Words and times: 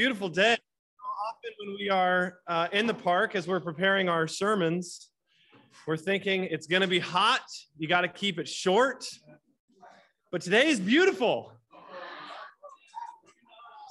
Beautiful 0.00 0.30
day. 0.30 0.56
Often, 1.28 1.50
when 1.58 1.76
we 1.78 1.90
are 1.90 2.38
uh, 2.46 2.68
in 2.72 2.86
the 2.86 2.94
park 2.94 3.34
as 3.34 3.46
we're 3.46 3.60
preparing 3.60 4.08
our 4.08 4.26
sermons, 4.26 5.10
we're 5.86 5.98
thinking 5.98 6.44
it's 6.44 6.66
going 6.66 6.80
to 6.80 6.88
be 6.88 6.98
hot. 6.98 7.42
You 7.76 7.86
got 7.86 8.00
to 8.00 8.08
keep 8.08 8.38
it 8.38 8.48
short. 8.48 9.04
But 10.32 10.40
today 10.40 10.68
is 10.68 10.80
beautiful. 10.80 11.52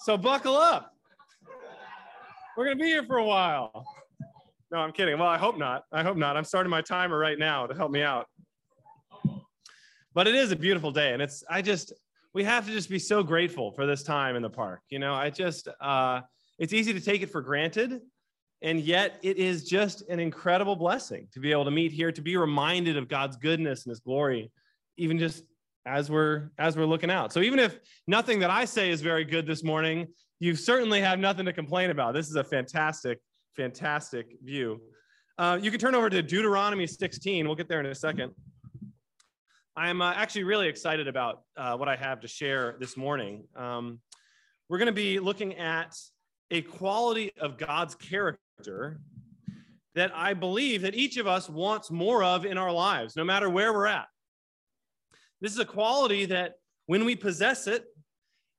So 0.04 0.18
buckle 0.18 0.58
up. 0.58 0.96
We're 2.58 2.66
going 2.66 2.80
to 2.80 2.84
be 2.84 2.90
here 2.90 3.04
for 3.04 3.18
a 3.18 3.26
while. 3.26 3.86
No, 4.72 4.80
I'm 4.80 4.92
kidding. 4.92 5.16
Well, 5.20 5.28
I 5.30 5.38
hope 5.38 5.60
not. 5.60 5.84
I 5.92 6.02
hope 6.02 6.18
not. 6.18 6.36
I'm 6.36 6.44
starting 6.44 6.72
my 6.72 6.82
timer 6.82 7.20
right 7.20 7.38
now 7.38 7.68
to 7.68 7.76
help 7.76 7.92
me 7.92 8.02
out. 8.02 8.26
But 10.16 10.28
it 10.28 10.34
is 10.34 10.52
a 10.52 10.56
beautiful 10.56 10.90
day. 10.90 11.14
And 11.14 11.22
it's, 11.22 11.44
I 11.48 11.62
just, 11.62 11.94
we 12.34 12.44
have 12.44 12.66
to 12.66 12.72
just 12.72 12.90
be 12.90 13.00
so 13.00 13.24
grateful 13.24 13.72
for 13.72 13.86
this 13.86 14.04
time 14.04 14.36
in 14.36 14.42
the 14.42 14.50
park. 14.50 14.82
You 14.90 15.00
know, 15.00 15.14
I 15.14 15.30
just, 15.30 15.68
uh, 15.82 16.22
it's 16.60 16.74
easy 16.74 16.94
to 16.94 17.02
take 17.02 17.22
it 17.22 17.32
for 17.32 17.42
granted. 17.42 18.02
And 18.62 18.82
yet 18.82 19.20
it 19.24 19.38
is 19.38 19.64
just 19.64 20.02
an 20.10 20.20
incredible 20.20 20.76
blessing 20.76 21.28
to 21.32 21.40
be 21.40 21.52
able 21.52 21.66
to 21.66 21.72
meet 21.72 21.92
here, 21.92 22.12
to 22.12 22.22
be 22.22 22.36
reminded 22.36 22.98
of 22.98 23.08
God's 23.08 23.38
goodness 23.38 23.86
and 23.86 23.92
his 23.92 24.02
glory, 24.02 24.52
even 24.98 25.18
just 25.18 25.44
as 25.86 26.12
we're 26.12 26.52
as 26.58 26.76
we're 26.76 26.86
looking 26.86 27.10
out. 27.10 27.32
So 27.32 27.40
even 27.40 27.58
if 27.58 27.80
nothing 28.06 28.40
that 28.40 28.50
I 28.50 28.66
say 28.66 28.90
is 28.90 29.02
very 29.02 29.24
good 29.24 29.48
this 29.48 29.64
morning, 29.64 30.08
you 30.40 30.56
certainly 30.56 31.00
have 31.00 31.20
nothing 31.20 31.46
to 31.46 31.54
complain 31.54 31.90
about. 31.90 32.14
This 32.14 32.30
is 32.30 32.36
a 32.36 32.44
fantastic, 32.44 33.20
fantastic 33.56 34.36
view. 34.44 34.82
Uh, 35.38 35.58
you 35.62 35.72
can 35.72 35.80
turn 35.80 35.96
over 35.96 36.10
to 36.10 36.22
Deuteronomy 36.22 36.86
16. 36.86 37.46
We'll 37.46 37.56
get 37.56 37.70
there 37.70 37.80
in 37.80 37.86
a 37.86 37.96
second. 37.96 38.34
I'm 39.80 40.02
uh, 40.02 40.12
actually 40.14 40.44
really 40.44 40.68
excited 40.68 41.08
about 41.08 41.44
uh, 41.56 41.78
what 41.78 41.88
I 41.88 41.96
have 41.96 42.20
to 42.20 42.28
share 42.28 42.76
this 42.82 42.98
morning. 42.98 43.46
Um, 43.56 44.02
we're 44.68 44.78
going 44.78 44.88
to 44.88 44.92
be 44.92 45.20
looking 45.20 45.56
at 45.56 45.96
a 46.52 46.64
quality 46.64 47.32
of 47.40 47.58
God's 47.58 47.96
character 47.96 49.00
that 49.96 50.12
I 50.14 50.34
believe 50.34 50.82
that 50.82 50.96
each 50.96 51.16
of 51.16 51.28
us 51.28 51.48
wants 51.48 51.90
more 51.90 52.26
of 52.26 52.46
in 52.46 52.58
our 52.58 52.74
lives, 52.74 53.16
no 53.16 53.24
matter 53.24 53.50
where 53.50 53.72
we're 53.72 53.88
at. 53.88 54.08
This 55.40 55.54
is 55.54 55.60
a 55.60 55.66
quality 55.66 56.26
that 56.26 56.56
when 56.88 57.06
we 57.06 57.16
possess 57.16 57.66
it, 57.66 57.86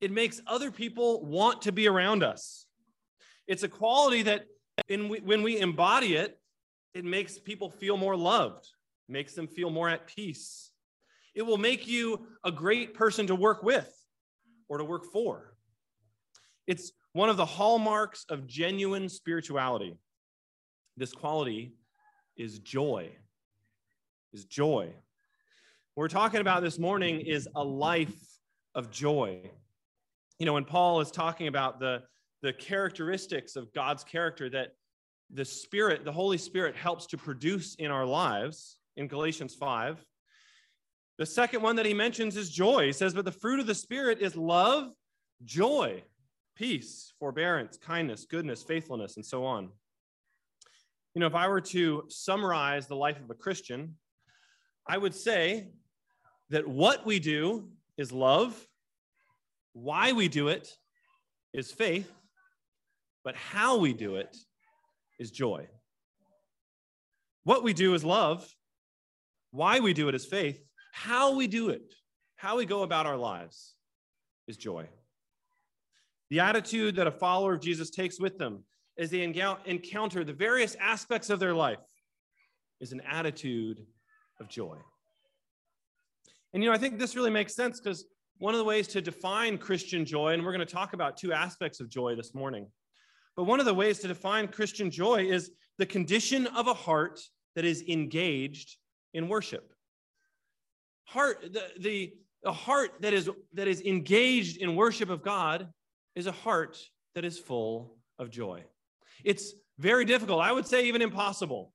it 0.00 0.10
makes 0.10 0.40
other 0.46 0.70
people 0.70 1.26
want 1.26 1.60
to 1.62 1.70
be 1.70 1.86
around 1.86 2.24
us. 2.24 2.64
It's 3.46 3.62
a 3.62 3.68
quality 3.68 4.22
that 4.22 4.46
in, 4.88 5.10
when 5.10 5.42
we 5.42 5.60
embody 5.60 6.14
it, 6.16 6.40
it 6.94 7.04
makes 7.04 7.38
people 7.38 7.68
feel 7.68 7.98
more 7.98 8.16
loved, 8.16 8.66
makes 9.06 9.34
them 9.34 9.48
feel 9.48 9.68
more 9.68 9.90
at 9.90 10.06
peace 10.06 10.69
it 11.34 11.42
will 11.42 11.58
make 11.58 11.86
you 11.86 12.26
a 12.44 12.52
great 12.52 12.94
person 12.94 13.26
to 13.28 13.34
work 13.34 13.62
with 13.62 13.90
or 14.68 14.78
to 14.78 14.84
work 14.84 15.04
for. 15.12 15.54
It's 16.66 16.92
one 17.12 17.28
of 17.28 17.36
the 17.36 17.46
hallmarks 17.46 18.24
of 18.28 18.46
genuine 18.46 19.08
spirituality. 19.08 19.96
This 20.96 21.12
quality 21.12 21.74
is 22.36 22.58
joy. 22.60 23.10
Is 24.32 24.44
joy. 24.44 24.92
What 25.94 26.02
we're 26.02 26.08
talking 26.08 26.40
about 26.40 26.62
this 26.62 26.78
morning 26.78 27.20
is 27.20 27.48
a 27.56 27.64
life 27.64 28.14
of 28.74 28.90
joy. 28.90 29.40
You 30.38 30.46
know, 30.46 30.52
when 30.52 30.64
Paul 30.64 31.00
is 31.00 31.10
talking 31.10 31.48
about 31.48 31.80
the, 31.80 32.02
the 32.42 32.52
characteristics 32.52 33.56
of 33.56 33.72
God's 33.72 34.04
character 34.04 34.48
that 34.50 34.68
the 35.32 35.44
Spirit, 35.44 36.04
the 36.04 36.12
Holy 36.12 36.38
Spirit, 36.38 36.76
helps 36.76 37.06
to 37.06 37.16
produce 37.16 37.74
in 37.76 37.90
our 37.90 38.06
lives 38.06 38.78
in 38.96 39.08
Galatians 39.08 39.54
5, 39.54 40.04
the 41.20 41.26
second 41.26 41.60
one 41.60 41.76
that 41.76 41.84
he 41.84 41.92
mentions 41.92 42.34
is 42.38 42.48
joy. 42.48 42.86
He 42.86 42.92
says, 42.94 43.12
But 43.12 43.26
the 43.26 43.30
fruit 43.30 43.60
of 43.60 43.66
the 43.66 43.74
Spirit 43.74 44.22
is 44.22 44.36
love, 44.36 44.90
joy, 45.44 46.02
peace, 46.56 47.12
forbearance, 47.18 47.76
kindness, 47.76 48.24
goodness, 48.24 48.62
faithfulness, 48.62 49.16
and 49.16 49.26
so 49.26 49.44
on. 49.44 49.68
You 51.14 51.20
know, 51.20 51.26
if 51.26 51.34
I 51.34 51.46
were 51.46 51.60
to 51.60 52.04
summarize 52.08 52.86
the 52.86 52.96
life 52.96 53.20
of 53.20 53.28
a 53.28 53.34
Christian, 53.34 53.96
I 54.88 54.96
would 54.96 55.14
say 55.14 55.68
that 56.48 56.66
what 56.66 57.04
we 57.04 57.18
do 57.18 57.68
is 57.98 58.12
love, 58.12 58.58
why 59.74 60.12
we 60.12 60.26
do 60.26 60.48
it 60.48 60.74
is 61.52 61.70
faith, 61.70 62.10
but 63.24 63.36
how 63.36 63.76
we 63.76 63.92
do 63.92 64.16
it 64.16 64.34
is 65.18 65.30
joy. 65.30 65.68
What 67.44 67.62
we 67.62 67.74
do 67.74 67.92
is 67.92 68.04
love, 68.04 68.48
why 69.50 69.80
we 69.80 69.92
do 69.92 70.08
it 70.08 70.14
is 70.14 70.24
faith, 70.24 70.64
how 70.92 71.34
we 71.34 71.46
do 71.46 71.70
it, 71.70 71.94
how 72.36 72.56
we 72.56 72.66
go 72.66 72.82
about 72.82 73.06
our 73.06 73.16
lives, 73.16 73.74
is 74.46 74.56
joy. 74.56 74.88
The 76.30 76.40
attitude 76.40 76.96
that 76.96 77.06
a 77.06 77.12
follower 77.12 77.54
of 77.54 77.60
Jesus 77.60 77.90
takes 77.90 78.20
with 78.20 78.38
them 78.38 78.64
as 78.98 79.10
they 79.10 79.22
encounter 79.22 80.24
the 80.24 80.32
various 80.32 80.76
aspects 80.80 81.30
of 81.30 81.40
their 81.40 81.54
life 81.54 81.78
is 82.80 82.92
an 82.92 83.00
attitude 83.08 83.84
of 84.40 84.48
joy. 84.48 84.76
And, 86.52 86.62
you 86.62 86.68
know, 86.68 86.74
I 86.74 86.78
think 86.78 86.98
this 86.98 87.16
really 87.16 87.30
makes 87.30 87.54
sense 87.54 87.80
because 87.80 88.04
one 88.38 88.54
of 88.54 88.58
the 88.58 88.64
ways 88.64 88.88
to 88.88 89.00
define 89.00 89.58
Christian 89.58 90.04
joy, 90.04 90.32
and 90.32 90.44
we're 90.44 90.52
going 90.52 90.66
to 90.66 90.72
talk 90.72 90.92
about 90.92 91.16
two 91.16 91.32
aspects 91.32 91.80
of 91.80 91.88
joy 91.88 92.14
this 92.14 92.34
morning, 92.34 92.66
but 93.36 93.44
one 93.44 93.60
of 93.60 93.66
the 93.66 93.74
ways 93.74 93.98
to 94.00 94.08
define 94.08 94.48
Christian 94.48 94.90
joy 94.90 95.24
is 95.24 95.50
the 95.78 95.86
condition 95.86 96.46
of 96.48 96.66
a 96.66 96.74
heart 96.74 97.20
that 97.54 97.64
is 97.64 97.82
engaged 97.88 98.76
in 99.14 99.28
worship 99.28 99.72
heart 101.10 101.52
the, 101.52 101.64
the, 101.78 102.12
the 102.42 102.52
heart 102.52 102.92
that 103.00 103.12
is 103.12 103.28
that 103.54 103.66
is 103.66 103.80
engaged 103.82 104.58
in 104.58 104.76
worship 104.76 105.10
of 105.10 105.22
god 105.22 105.68
is 106.14 106.26
a 106.26 106.32
heart 106.32 106.78
that 107.14 107.24
is 107.24 107.38
full 107.38 107.96
of 108.18 108.30
joy. 108.30 108.62
It's 109.24 109.52
very 109.78 110.04
difficult 110.04 110.40
i 110.40 110.52
would 110.52 110.66
say 110.66 110.86
even 110.86 111.02
impossible 111.02 111.72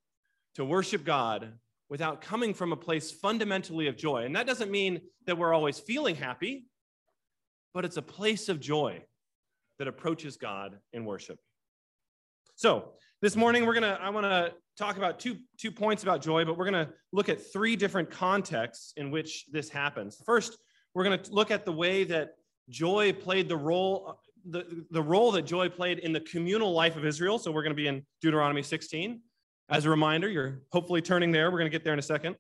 to 0.55 0.63
worship 0.63 1.03
god 1.03 1.53
without 1.89 2.21
coming 2.21 2.53
from 2.53 2.71
a 2.71 2.77
place 2.77 3.11
fundamentally 3.11 3.87
of 3.87 3.95
joy. 3.95 4.23
And 4.25 4.35
that 4.35 4.47
doesn't 4.47 4.71
mean 4.71 5.01
that 5.27 5.37
we're 5.37 5.53
always 5.53 5.79
feeling 5.79 6.15
happy 6.15 6.65
but 7.73 7.83
it's 7.83 7.97
a 7.97 8.01
place 8.01 8.47
of 8.47 8.61
joy 8.61 9.03
that 9.79 9.87
approaches 9.87 10.37
god 10.37 10.77
in 10.93 11.03
worship. 11.03 11.37
So 12.55 12.93
this 13.21 13.35
morning 13.35 13.65
we're 13.65 13.73
gonna 13.73 13.99
i 14.01 14.09
want 14.09 14.25
to 14.25 14.53
talk 14.77 14.97
about 14.97 15.19
two 15.19 15.37
two 15.57 15.71
points 15.71 16.03
about 16.03 16.21
joy 16.21 16.45
but 16.45 16.57
we're 16.57 16.65
gonna 16.65 16.89
look 17.11 17.29
at 17.29 17.51
three 17.51 17.75
different 17.75 18.09
contexts 18.09 18.93
in 18.97 19.11
which 19.11 19.45
this 19.51 19.69
happens. 19.69 20.21
First 20.25 20.57
we're 20.93 21.03
gonna 21.03 21.21
look 21.29 21.51
at 21.51 21.65
the 21.65 21.71
way 21.71 22.03
that 22.05 22.35
joy 22.69 23.13
played 23.13 23.49
the 23.49 23.57
role 23.57 24.19
the, 24.47 24.85
the 24.91 25.01
role 25.01 25.31
that 25.31 25.43
joy 25.43 25.69
played 25.69 25.99
in 25.99 26.13
the 26.13 26.19
communal 26.19 26.71
life 26.71 26.95
of 26.95 27.05
israel. 27.05 27.39
So 27.39 27.51
we're 27.51 27.63
going 27.63 27.71
to 27.71 27.75
be 27.75 27.87
in 27.87 28.05
deuteronomy 28.21 28.61
16 28.61 29.19
as 29.69 29.85
a 29.85 29.89
reminder 29.89 30.29
you're 30.29 30.61
hopefully 30.71 31.01
turning 31.01 31.31
there. 31.31 31.49
We're 31.49 31.57
going 31.57 31.71
to 31.71 31.75
get 31.75 31.83
there 31.83 31.93
in 31.93 31.99
a 31.99 32.03
second. 32.03 32.35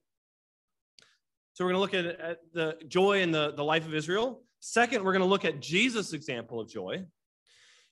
So 1.53 1.65
we're 1.65 1.71
going 1.71 1.89
to 1.89 1.97
look 1.97 2.05
at, 2.05 2.19
at 2.19 2.37
the 2.53 2.77
joy 2.87 3.21
in 3.21 3.31
the, 3.31 3.53
the 3.53 3.63
life 3.63 3.85
of 3.85 3.93
israel. 3.95 4.43
Second 4.59 5.03
we're 5.03 5.13
going 5.13 5.23
to 5.23 5.27
look 5.27 5.45
at 5.45 5.61
jesus 5.61 6.13
example 6.13 6.59
of 6.59 6.69
joy 6.69 7.03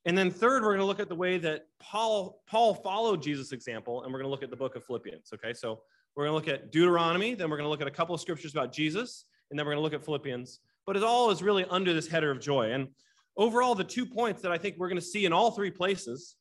and 0.05 0.17
then 0.17 0.31
third, 0.31 0.63
we're 0.63 0.69
going 0.69 0.79
to 0.79 0.85
look 0.85 0.99
at 0.99 1.07
the 1.09 1.15
way 1.15 1.37
that 1.37 1.67
Paul 1.79 2.41
Paul 2.47 2.73
followed 2.73 3.21
Jesus' 3.21 3.51
example, 3.51 4.03
and 4.03 4.11
we're 4.11 4.19
going 4.19 4.27
to 4.27 4.31
look 4.31 4.43
at 4.43 4.49
the 4.49 4.55
book 4.55 4.75
of 4.75 4.83
Philippians. 4.83 5.29
Okay, 5.33 5.53
so 5.53 5.81
we're 6.15 6.25
going 6.25 6.31
to 6.31 6.35
look 6.35 6.59
at 6.59 6.71
Deuteronomy, 6.71 7.33
then 7.33 7.49
we're 7.49 7.57
going 7.57 7.65
to 7.65 7.69
look 7.69 7.81
at 7.81 7.87
a 7.87 7.91
couple 7.91 8.13
of 8.13 8.21
scriptures 8.21 8.51
about 8.51 8.71
Jesus, 8.71 9.25
and 9.49 9.57
then 9.57 9.65
we're 9.65 9.73
going 9.73 9.79
to 9.79 9.83
look 9.83 9.93
at 9.93 10.05
Philippians. 10.05 10.59
But 10.85 10.97
it 10.97 11.03
all 11.03 11.31
is 11.31 11.41
really 11.41 11.65
under 11.69 11.93
this 11.93 12.07
header 12.07 12.29
of 12.29 12.41
joy. 12.41 12.71
And 12.71 12.89
overall, 13.37 13.75
the 13.75 13.83
two 13.83 14.05
points 14.05 14.41
that 14.41 14.51
I 14.51 14.57
think 14.57 14.75
we're 14.77 14.89
going 14.89 14.99
to 14.99 15.05
see 15.05 15.25
in 15.25 15.33
all 15.33 15.51
three 15.51 15.71
places 15.71 16.35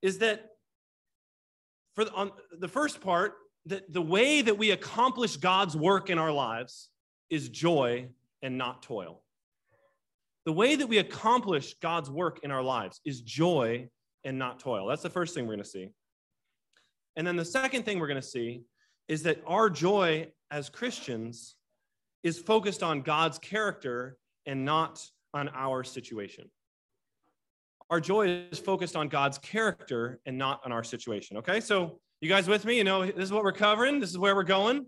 is 0.00 0.18
that 0.18 0.46
for 1.94 2.04
the, 2.04 2.12
on 2.12 2.32
the 2.58 2.68
first 2.68 3.00
part, 3.00 3.34
that 3.66 3.92
the 3.92 4.02
way 4.02 4.42
that 4.42 4.56
we 4.56 4.70
accomplish 4.70 5.36
God's 5.36 5.76
work 5.76 6.10
in 6.10 6.18
our 6.18 6.32
lives 6.32 6.88
is 7.30 7.48
joy 7.48 8.08
and 8.40 8.58
not 8.58 8.82
toil. 8.82 9.22
The 10.44 10.52
way 10.52 10.76
that 10.76 10.86
we 10.86 10.98
accomplish 10.98 11.74
God's 11.80 12.10
work 12.10 12.40
in 12.42 12.50
our 12.50 12.62
lives 12.62 13.00
is 13.04 13.20
joy 13.20 13.88
and 14.24 14.38
not 14.38 14.58
toil. 14.58 14.86
That's 14.88 15.02
the 15.02 15.10
first 15.10 15.34
thing 15.34 15.46
we're 15.46 15.54
going 15.54 15.64
to 15.64 15.70
see. 15.70 15.90
And 17.16 17.26
then 17.26 17.36
the 17.36 17.44
second 17.44 17.84
thing 17.84 17.98
we're 17.98 18.08
going 18.08 18.20
to 18.20 18.26
see 18.26 18.62
is 19.08 19.22
that 19.24 19.42
our 19.46 19.68
joy 19.68 20.28
as 20.50 20.68
Christians 20.68 21.56
is 22.22 22.38
focused 22.38 22.82
on 22.82 23.02
God's 23.02 23.38
character 23.38 24.16
and 24.46 24.64
not 24.64 25.04
on 25.34 25.48
our 25.50 25.84
situation. 25.84 26.50
Our 27.90 28.00
joy 28.00 28.46
is 28.50 28.58
focused 28.58 28.96
on 28.96 29.08
God's 29.08 29.38
character 29.38 30.20
and 30.24 30.38
not 30.38 30.60
on 30.64 30.72
our 30.72 30.84
situation. 30.84 31.36
Okay, 31.38 31.60
so 31.60 31.98
you 32.20 32.28
guys 32.28 32.48
with 32.48 32.64
me? 32.64 32.78
You 32.78 32.84
know, 32.84 33.04
this 33.04 33.24
is 33.24 33.32
what 33.32 33.42
we're 33.42 33.52
covering, 33.52 34.00
this 34.00 34.10
is 34.10 34.18
where 34.18 34.34
we're 34.34 34.44
going. 34.44 34.86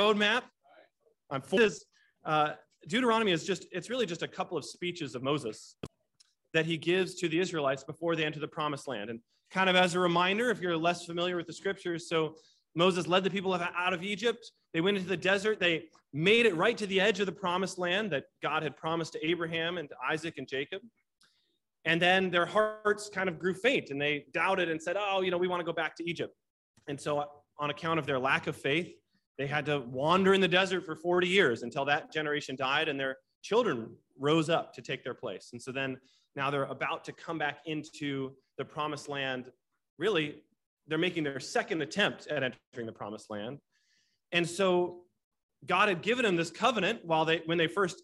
Roadmap. 0.00 0.42
I'm. 1.30 1.42
Uh, 2.24 2.52
Deuteronomy 2.88 3.32
is 3.32 3.44
just, 3.44 3.66
it's 3.72 3.90
really 3.90 4.06
just 4.06 4.22
a 4.22 4.28
couple 4.28 4.56
of 4.56 4.64
speeches 4.64 5.14
of 5.14 5.22
Moses 5.22 5.76
that 6.52 6.66
he 6.66 6.76
gives 6.76 7.14
to 7.16 7.28
the 7.28 7.38
Israelites 7.38 7.84
before 7.84 8.16
they 8.16 8.24
enter 8.24 8.40
the 8.40 8.48
promised 8.48 8.88
land. 8.88 9.10
And 9.10 9.20
kind 9.50 9.68
of 9.68 9.76
as 9.76 9.94
a 9.94 10.00
reminder, 10.00 10.50
if 10.50 10.60
you're 10.60 10.76
less 10.76 11.04
familiar 11.04 11.36
with 11.36 11.46
the 11.46 11.52
scriptures, 11.52 12.08
so 12.08 12.34
Moses 12.74 13.06
led 13.06 13.24
the 13.24 13.30
people 13.30 13.52
out 13.54 13.92
of 13.92 14.02
Egypt. 14.02 14.50
They 14.72 14.80
went 14.80 14.96
into 14.96 15.08
the 15.08 15.16
desert. 15.16 15.60
They 15.60 15.84
made 16.12 16.46
it 16.46 16.54
right 16.56 16.76
to 16.78 16.86
the 16.86 17.00
edge 17.00 17.20
of 17.20 17.26
the 17.26 17.32
promised 17.32 17.78
land 17.78 18.10
that 18.12 18.24
God 18.42 18.62
had 18.62 18.76
promised 18.76 19.12
to 19.14 19.26
Abraham 19.26 19.78
and 19.78 19.88
to 19.88 19.94
Isaac 20.08 20.34
and 20.38 20.48
Jacob. 20.48 20.82
And 21.84 22.00
then 22.00 22.30
their 22.30 22.46
hearts 22.46 23.08
kind 23.12 23.28
of 23.28 23.38
grew 23.38 23.54
faint 23.54 23.90
and 23.90 24.00
they 24.00 24.26
doubted 24.32 24.68
and 24.70 24.80
said, 24.80 24.96
Oh, 24.98 25.22
you 25.22 25.30
know, 25.30 25.38
we 25.38 25.48
want 25.48 25.60
to 25.60 25.64
go 25.64 25.72
back 25.72 25.96
to 25.96 26.08
Egypt. 26.08 26.34
And 26.88 27.00
so, 27.00 27.24
on 27.58 27.70
account 27.70 27.98
of 27.98 28.06
their 28.06 28.18
lack 28.18 28.46
of 28.46 28.56
faith, 28.56 28.94
they 29.38 29.46
had 29.46 29.66
to 29.66 29.80
wander 29.80 30.34
in 30.34 30.40
the 30.40 30.48
desert 30.48 30.84
for 30.84 30.94
40 30.94 31.26
years 31.26 31.62
until 31.62 31.84
that 31.86 32.12
generation 32.12 32.56
died 32.56 32.88
and 32.88 32.98
their 32.98 33.16
children 33.42 33.90
rose 34.18 34.50
up 34.50 34.74
to 34.74 34.82
take 34.82 35.02
their 35.02 35.14
place. 35.14 35.50
And 35.52 35.60
so 35.60 35.72
then 35.72 35.96
now 36.36 36.50
they're 36.50 36.64
about 36.64 37.04
to 37.06 37.12
come 37.12 37.38
back 37.38 37.60
into 37.66 38.32
the 38.58 38.64
promised 38.64 39.08
land. 39.08 39.46
Really, 39.98 40.42
they're 40.86 40.98
making 40.98 41.24
their 41.24 41.40
second 41.40 41.82
attempt 41.82 42.26
at 42.26 42.42
entering 42.42 42.86
the 42.86 42.92
promised 42.92 43.30
land. 43.30 43.58
And 44.32 44.48
so 44.48 45.02
God 45.66 45.88
had 45.88 46.02
given 46.02 46.24
them 46.24 46.36
this 46.36 46.50
covenant 46.50 47.04
while 47.04 47.24
they 47.24 47.42
when 47.46 47.58
they 47.58 47.66
first 47.66 48.02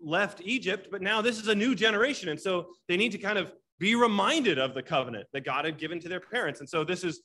left 0.00 0.40
Egypt, 0.44 0.88
but 0.90 1.02
now 1.02 1.22
this 1.22 1.38
is 1.38 1.48
a 1.48 1.54
new 1.54 1.74
generation. 1.74 2.28
And 2.28 2.40
so 2.40 2.66
they 2.88 2.96
need 2.96 3.12
to 3.12 3.18
kind 3.18 3.38
of 3.38 3.52
be 3.78 3.94
reminded 3.94 4.58
of 4.58 4.74
the 4.74 4.82
covenant 4.82 5.26
that 5.32 5.44
God 5.44 5.64
had 5.64 5.78
given 5.78 6.00
to 6.00 6.08
their 6.08 6.20
parents. 6.20 6.60
And 6.60 6.68
so 6.68 6.84
this 6.84 7.04
is 7.04 7.22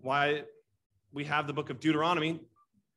why 0.00 0.42
we 1.12 1.24
have 1.24 1.46
the 1.46 1.52
book 1.52 1.70
of 1.70 1.80
Deuteronomy. 1.80 2.40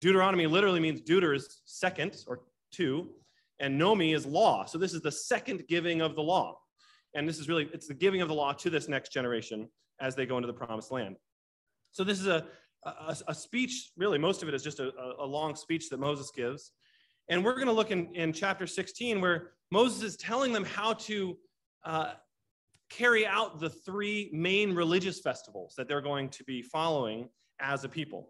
Deuteronomy 0.02 0.48
literally 0.48 0.80
means 0.80 1.02
deuter 1.02 1.36
is 1.36 1.62
second 1.66 2.24
or 2.28 2.42
two, 2.72 3.10
and 3.60 3.80
nomi 3.80 4.16
is 4.16 4.26
law. 4.26 4.66
So 4.66 4.78
this 4.78 4.94
is 4.94 5.02
the 5.02 5.12
second 5.12 5.64
giving 5.68 6.02
of 6.02 6.16
the 6.16 6.22
law. 6.22 6.58
And 7.16 7.28
this 7.28 7.40
is 7.40 7.50
really, 7.50 7.70
it's 7.74 7.88
the 7.88 7.94
giving 7.94 8.22
of 8.22 8.28
the 8.28 8.34
law 8.34 8.54
to 8.54 8.70
this 8.70 8.88
next 8.88 9.12
generation 9.12 9.68
as 10.00 10.16
they 10.16 10.26
go 10.26 10.38
into 10.38 10.48
the 10.48 10.54
promised 10.54 10.92
land. 10.92 11.18
So 11.92 12.04
this 12.04 12.20
is 12.20 12.28
a, 12.28 12.46
a, 12.84 13.18
a 13.28 13.36
speech, 13.36 13.92
really, 13.98 14.18
most 14.18 14.42
of 14.44 14.48
it 14.48 14.54
is 14.54 14.64
just 14.64 14.80
a, 14.80 14.92
a 15.20 15.26
long 15.26 15.56
speech 15.56 15.90
that 15.90 16.00
Moses 16.00 16.32
gives. 16.32 16.72
And 17.30 17.44
we're 17.44 17.56
going 17.56 17.68
to 17.68 17.74
look 17.74 17.92
in, 17.92 18.14
in 18.16 18.32
chapter 18.32 18.66
16 18.66 19.20
where 19.20 19.52
Moses 19.72 20.04
is 20.04 20.18
telling 20.18 20.54
them 20.54 20.64
how 20.64 20.94
to 20.94 21.38
uh, 21.84 22.14
carry 22.90 23.26
out 23.26 23.60
the 23.60 23.70
three 23.70 24.30
main 24.34 24.74
religious 24.74 25.20
festivals 25.20 25.74
that 25.78 25.88
they're 25.88 26.02
going 26.02 26.30
to 26.30 26.44
be 26.44 26.62
following 26.62 27.30
as 27.60 27.84
a 27.84 27.90
people 27.90 28.30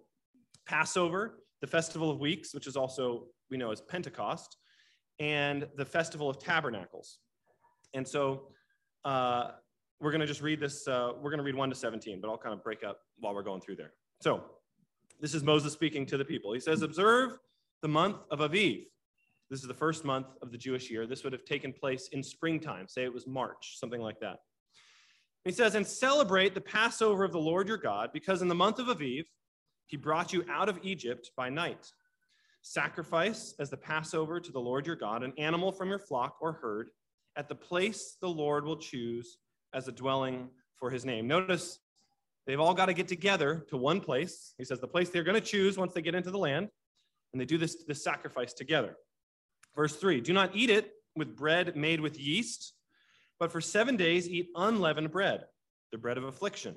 Passover, 0.68 1.39
the 1.62 1.68
Festival 1.68 2.10
of 2.10 2.20
Weeks, 2.20 2.54
which 2.54 2.68
is 2.68 2.76
also 2.76 3.28
we 3.50 3.58
know 3.58 3.72
as 3.72 3.82
Pentecost, 3.82 4.58
and 5.20 5.68
the 5.76 5.86
Festival 5.86 6.30
of 6.30 6.40
Tabernacles. 6.40 7.20
And 7.94 8.08
so 8.08 8.48
uh, 9.04 9.52
we're 10.00 10.12
going 10.12 10.22
to 10.22 10.28
just 10.28 10.42
read 10.42 10.60
this. 10.60 10.88
Uh, 10.88 11.14
we're 11.22 11.32
going 11.32 11.40
to 11.40 11.44
read 11.44 11.56
1 11.56 11.70
to 11.70 11.76
17, 11.76 12.22
but 12.22 12.30
I'll 12.30 12.38
kind 12.38 12.54
of 12.54 12.64
break 12.64 12.84
up 12.84 13.00
while 13.18 13.34
we're 13.34 13.44
going 13.44 13.62
through 13.62 13.78
there. 13.78 13.94
So 14.22 14.44
this 15.20 15.34
is 15.34 15.44
Moses 15.44 15.74
speaking 15.74 16.06
to 16.08 16.18
the 16.18 16.26
people. 16.26 16.54
He 16.54 16.60
says, 16.60 16.82
Observe 16.82 17.38
the 17.82 17.88
month 17.88 18.18
of 18.32 18.40
Aviv. 18.40 18.86
This 19.50 19.62
is 19.62 19.68
the 19.68 19.74
first 19.74 20.06
month 20.06 20.28
of 20.42 20.52
the 20.52 20.58
Jewish 20.58 20.92
year. 20.92 21.08
This 21.08 21.24
would 21.24 21.34
have 21.34 21.44
taken 21.44 21.74
place 21.74 22.10
in 22.12 22.22
springtime. 22.22 22.88
Say 22.88 23.04
it 23.04 23.14
was 23.14 23.26
March, 23.26 23.78
something 23.80 24.02
like 24.02 24.20
that. 24.20 24.38
He 25.44 25.52
says, 25.52 25.76
And 25.76 25.86
celebrate 25.86 26.54
the 26.54 26.62
Passover 26.62 27.24
of 27.24 27.32
the 27.32 27.40
Lord 27.40 27.68
your 27.68 27.78
God, 27.78 28.12
because 28.14 28.42
in 28.42 28.48
the 28.48 28.56
month 28.56 28.80
of 28.80 28.88
Aviv, 28.88 29.24
he 29.89 29.97
brought 29.97 30.31
you 30.31 30.45
out 30.47 30.69
of 30.69 30.80
Egypt 30.83 31.31
by 31.36 31.50
night. 31.50 31.91
Sacrifice 32.62 33.56
as 33.59 33.71
the 33.71 33.77
Passover 33.77 34.39
to 34.39 34.51
the 34.51 34.59
Lord 34.59 34.86
your 34.86 34.95
God 34.95 35.24
an 35.24 35.33
animal 35.39 35.71
from 35.71 35.89
your 35.89 35.97
flock 35.97 36.38
or 36.39 36.53
herd 36.53 36.91
at 37.36 37.50
the 37.50 37.56
place 37.56 38.15
the 38.21 38.30
Lord 38.30 38.65
will 38.65 38.77
choose 38.77 39.39
as 39.74 39.88
a 39.88 39.91
dwelling 39.91 40.50
for 40.75 40.91
his 40.91 41.06
name. 41.06 41.27
Notice 41.27 41.80
they've 42.45 42.59
all 42.59 42.75
got 42.75 42.86
to 42.86 42.94
get 42.94 43.07
together 43.07 43.65
to 43.69 43.77
one 43.77 44.00
place. 44.00 44.53
He 44.59 44.63
says 44.63 44.80
the 44.80 44.88
place 44.88 45.09
they're 45.09 45.24
going 45.24 45.41
to 45.41 45.41
choose 45.41 45.75
once 45.75 45.94
they 45.94 46.03
get 46.03 46.13
into 46.13 46.30
the 46.30 46.38
land, 46.38 46.69
and 47.33 47.41
they 47.41 47.45
do 47.45 47.57
this, 47.57 47.83
this 47.88 48.03
sacrifice 48.03 48.53
together. 48.53 48.95
Verse 49.75 49.95
3 49.95 50.21
Do 50.21 50.33
not 50.33 50.56
eat 50.56 50.69
it 50.69 50.91
with 51.15 51.36
bread 51.36 51.75
made 51.75 52.00
with 52.00 52.19
yeast, 52.19 52.74
but 53.39 53.51
for 53.51 53.59
seven 53.59 53.97
days 53.97 54.30
eat 54.30 54.50
unleavened 54.56 55.09
bread, 55.12 55.45
the 55.91 55.97
bread 55.97 56.19
of 56.19 56.25
affliction, 56.25 56.75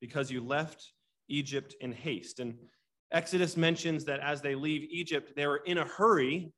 because 0.00 0.30
you 0.30 0.42
left 0.42 0.92
Egypt 1.28 1.74
in 1.80 1.92
haste. 1.92 2.40
And 2.40 2.54
Exodus 3.12 3.56
mentions 3.56 4.04
that 4.04 4.20
as 4.20 4.40
they 4.42 4.54
leave 4.54 4.88
Egypt, 4.90 5.32
they 5.36 5.46
were 5.46 5.62
in 5.66 5.78
a 5.78 5.84
hurry 5.84 6.52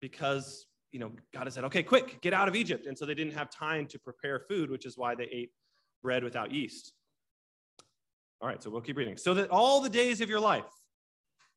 because 0.00 0.66
you 0.92 1.00
know, 1.00 1.10
God 1.32 1.44
has 1.44 1.54
said, 1.54 1.64
okay, 1.64 1.82
quick, 1.82 2.20
get 2.20 2.32
out 2.32 2.46
of 2.46 2.54
Egypt. 2.54 2.86
And 2.86 2.96
so 2.96 3.04
they 3.04 3.14
didn't 3.14 3.34
have 3.34 3.50
time 3.50 3.86
to 3.88 3.98
prepare 3.98 4.38
food, 4.48 4.70
which 4.70 4.86
is 4.86 4.96
why 4.96 5.16
they 5.16 5.24
ate 5.24 5.50
bread 6.04 6.22
without 6.22 6.52
yeast. 6.52 6.92
All 8.40 8.46
right, 8.46 8.62
so 8.62 8.70
we'll 8.70 8.80
keep 8.80 8.96
reading. 8.96 9.16
So 9.16 9.34
that 9.34 9.50
all 9.50 9.80
the 9.80 9.88
days 9.88 10.20
of 10.20 10.28
your 10.28 10.38
life 10.38 10.70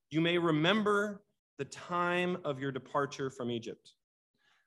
you 0.09 0.21
may 0.21 0.37
remember 0.37 1.21
the 1.57 1.65
time 1.65 2.37
of 2.45 2.59
your 2.59 2.71
departure 2.71 3.29
from 3.29 3.51
Egypt. 3.51 3.93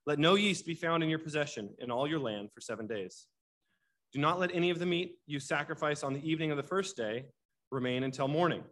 Let 0.07 0.19
no 0.19 0.35
yeast 0.35 0.67
be 0.67 0.75
found 0.75 1.03
in 1.03 1.09
your 1.09 1.19
possession 1.19 1.71
in 1.79 1.91
all 1.91 2.07
your 2.07 2.19
land 2.19 2.51
for 2.55 2.61
seven 2.61 2.87
days. 2.87 3.27
Do 4.13 4.19
not 4.19 4.39
let 4.39 4.55
any 4.55 4.71
of 4.71 4.79
the 4.79 4.87
meat 4.87 5.17
you 5.27 5.41
sacrifice 5.41 6.03
on 6.03 6.13
the 6.13 6.29
evening 6.29 6.51
of 6.51 6.57
the 6.57 6.63
first 6.63 6.97
day 6.97 7.27
remain 7.71 8.03
until 8.03 8.29
morning. 8.29 8.63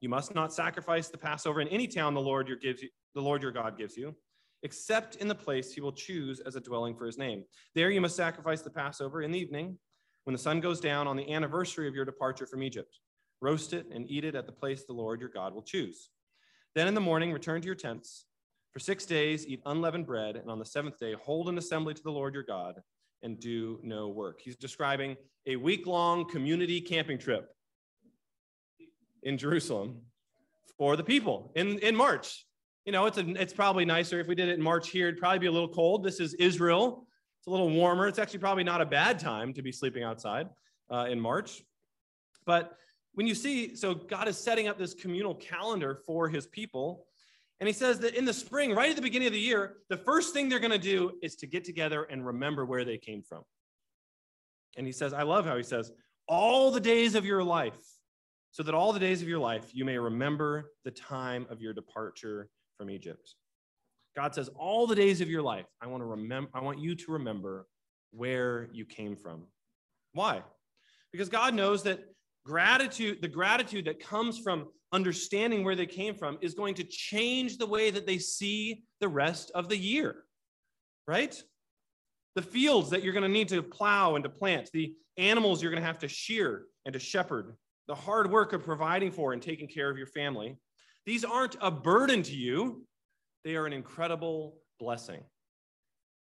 You 0.00 0.08
must 0.08 0.34
not 0.34 0.52
sacrifice 0.52 1.08
the 1.08 1.18
Passover 1.18 1.60
in 1.60 1.68
any 1.68 1.86
town 1.86 2.14
the 2.14 2.20
Lord 2.20 2.48
your 2.48 2.56
gives 2.56 2.82
you, 2.82 2.88
the 3.14 3.22
Lord 3.22 3.42
your 3.42 3.52
God 3.52 3.76
gives 3.76 3.96
you 3.96 4.14
except 4.62 5.16
in 5.16 5.28
the 5.28 5.34
place 5.34 5.72
he 5.72 5.80
will 5.80 5.92
choose 5.92 6.40
as 6.40 6.56
a 6.56 6.60
dwelling 6.60 6.94
for 6.94 7.06
his 7.06 7.18
name. 7.18 7.44
There 7.74 7.90
you 7.90 8.00
must 8.00 8.16
sacrifice 8.16 8.62
the 8.62 8.70
Passover 8.70 9.22
in 9.22 9.32
the 9.32 9.38
evening 9.38 9.78
when 10.24 10.32
the 10.32 10.38
sun 10.38 10.60
goes 10.60 10.80
down 10.80 11.06
on 11.06 11.16
the 11.16 11.32
anniversary 11.32 11.88
of 11.88 11.94
your 11.94 12.04
departure 12.04 12.46
from 12.46 12.62
Egypt. 12.62 12.98
Roast 13.40 13.72
it 13.72 13.86
and 13.90 14.10
eat 14.10 14.24
it 14.24 14.34
at 14.34 14.46
the 14.46 14.52
place 14.52 14.84
the 14.84 14.92
Lord 14.92 15.20
your 15.20 15.30
God 15.30 15.54
will 15.54 15.62
choose. 15.62 16.10
Then 16.74 16.88
in 16.88 16.94
the 16.94 17.00
morning, 17.00 17.32
return 17.32 17.60
to 17.62 17.66
your 17.66 17.74
tents. 17.74 18.26
For 18.72 18.78
six 18.78 19.06
days, 19.06 19.46
eat 19.46 19.62
unleavened 19.66 20.06
bread, 20.06 20.36
and 20.36 20.50
on 20.50 20.58
the 20.58 20.64
seventh 20.64 20.98
day, 20.98 21.14
hold 21.14 21.48
an 21.48 21.58
assembly 21.58 21.94
to 21.94 22.02
the 22.02 22.12
Lord 22.12 22.34
your 22.34 22.44
God 22.44 22.74
and 23.22 23.40
do 23.40 23.80
no 23.82 24.08
work. 24.08 24.40
He's 24.42 24.56
describing 24.56 25.16
a 25.46 25.56
week 25.56 25.86
long 25.86 26.28
community 26.28 26.80
camping 26.80 27.18
trip 27.18 27.48
in 29.22 29.38
Jerusalem 29.38 30.02
for 30.78 30.96
the 30.96 31.04
people 31.04 31.52
in, 31.54 31.78
in 31.78 31.94
March 31.94 32.44
you 32.84 32.92
know, 32.92 33.06
it's 33.06 33.18
a, 33.18 33.28
it's 33.40 33.52
probably 33.52 33.84
nicer 33.84 34.20
if 34.20 34.26
we 34.26 34.34
did 34.34 34.48
it 34.48 34.54
in 34.54 34.62
March 34.62 34.88
here. 34.88 35.08
It'd 35.08 35.20
probably 35.20 35.38
be 35.38 35.46
a 35.46 35.52
little 35.52 35.68
cold. 35.68 36.02
This 36.02 36.20
is 36.20 36.34
Israel. 36.34 37.06
It's 37.38 37.46
a 37.46 37.50
little 37.50 37.70
warmer. 37.70 38.08
It's 38.08 38.18
actually 38.18 38.40
probably 38.40 38.64
not 38.64 38.80
a 38.80 38.86
bad 38.86 39.18
time 39.18 39.52
to 39.54 39.62
be 39.62 39.72
sleeping 39.72 40.02
outside 40.02 40.48
uh, 40.90 41.06
in 41.08 41.20
March. 41.20 41.62
But 42.46 42.76
when 43.14 43.26
you 43.26 43.34
see, 43.34 43.76
so 43.76 43.94
God 43.94 44.28
is 44.28 44.38
setting 44.38 44.68
up 44.68 44.78
this 44.78 44.94
communal 44.94 45.34
calendar 45.34 46.00
for 46.06 46.28
his 46.28 46.46
people. 46.46 47.06
And 47.60 47.66
he 47.66 47.72
says 47.74 47.98
that 48.00 48.14
in 48.14 48.24
the 48.24 48.32
spring, 48.32 48.74
right 48.74 48.90
at 48.90 48.96
the 48.96 49.02
beginning 49.02 49.28
of 49.28 49.34
the 49.34 49.40
year, 49.40 49.76
the 49.90 49.96
first 49.96 50.32
thing 50.32 50.48
they're 50.48 50.58
going 50.58 50.70
to 50.70 50.78
do 50.78 51.12
is 51.22 51.36
to 51.36 51.46
get 51.46 51.64
together 51.64 52.04
and 52.04 52.24
remember 52.24 52.64
where 52.64 52.84
they 52.84 52.96
came 52.96 53.22
from. 53.22 53.42
And 54.78 54.86
he 54.86 54.92
says, 54.92 55.12
I 55.12 55.24
love 55.24 55.44
how 55.44 55.56
he 55.56 55.62
says, 55.62 55.92
all 56.26 56.70
the 56.70 56.80
days 56.80 57.14
of 57.14 57.26
your 57.26 57.44
life, 57.44 57.78
so 58.52 58.62
that 58.62 58.74
all 58.74 58.92
the 58.92 59.00
days 59.00 59.22
of 59.22 59.28
your 59.28 59.38
life 59.38 59.70
you 59.72 59.84
may 59.84 59.98
remember 59.98 60.72
the 60.84 60.90
time 60.90 61.46
of 61.50 61.60
your 61.60 61.72
departure 61.72 62.48
from 62.76 62.90
Egypt. 62.90 63.34
God 64.16 64.34
says, 64.34 64.48
all 64.56 64.86
the 64.86 64.96
days 64.96 65.20
of 65.20 65.28
your 65.28 65.42
life, 65.42 65.66
I 65.80 65.86
want 65.86 66.02
to 66.02 66.06
remember, 66.06 66.50
I 66.52 66.60
want 66.60 66.80
you 66.80 66.94
to 66.96 67.12
remember 67.12 67.66
where 68.10 68.68
you 68.72 68.84
came 68.84 69.16
from. 69.16 69.44
Why? 70.12 70.42
Because 71.12 71.28
God 71.28 71.54
knows 71.54 71.84
that 71.84 72.00
gratitude, 72.44 73.22
the 73.22 73.28
gratitude 73.28 73.84
that 73.84 74.00
comes 74.00 74.38
from 74.38 74.68
understanding 74.92 75.62
where 75.62 75.76
they 75.76 75.86
came 75.86 76.14
from, 76.14 76.38
is 76.40 76.54
going 76.54 76.74
to 76.74 76.84
change 76.84 77.58
the 77.58 77.66
way 77.66 77.90
that 77.90 78.06
they 78.06 78.18
see 78.18 78.82
the 79.00 79.08
rest 79.08 79.52
of 79.54 79.68
the 79.68 79.76
year, 79.76 80.24
right? 81.06 81.40
The 82.34 82.42
fields 82.42 82.90
that 82.90 83.04
you're 83.04 83.12
going 83.12 83.22
to 83.22 83.28
need 83.28 83.48
to 83.48 83.62
plow 83.62 84.16
and 84.16 84.24
to 84.24 84.30
plant, 84.30 84.70
the 84.72 84.94
animals 85.16 85.62
you're 85.62 85.70
going 85.70 85.82
to 85.82 85.86
have 85.86 85.98
to 86.00 86.08
shear 86.08 86.64
and 86.84 86.92
to 86.94 86.98
shepherd, 86.98 87.54
the 87.90 87.96
hard 87.96 88.30
work 88.30 88.52
of 88.52 88.62
providing 88.62 89.10
for 89.10 89.32
and 89.32 89.42
taking 89.42 89.66
care 89.66 89.90
of 89.90 89.98
your 89.98 90.06
family, 90.06 90.56
these 91.06 91.24
aren't 91.24 91.56
a 91.60 91.72
burden 91.72 92.22
to 92.22 92.36
you, 92.36 92.86
they 93.42 93.56
are 93.56 93.66
an 93.66 93.72
incredible 93.72 94.58
blessing. 94.78 95.20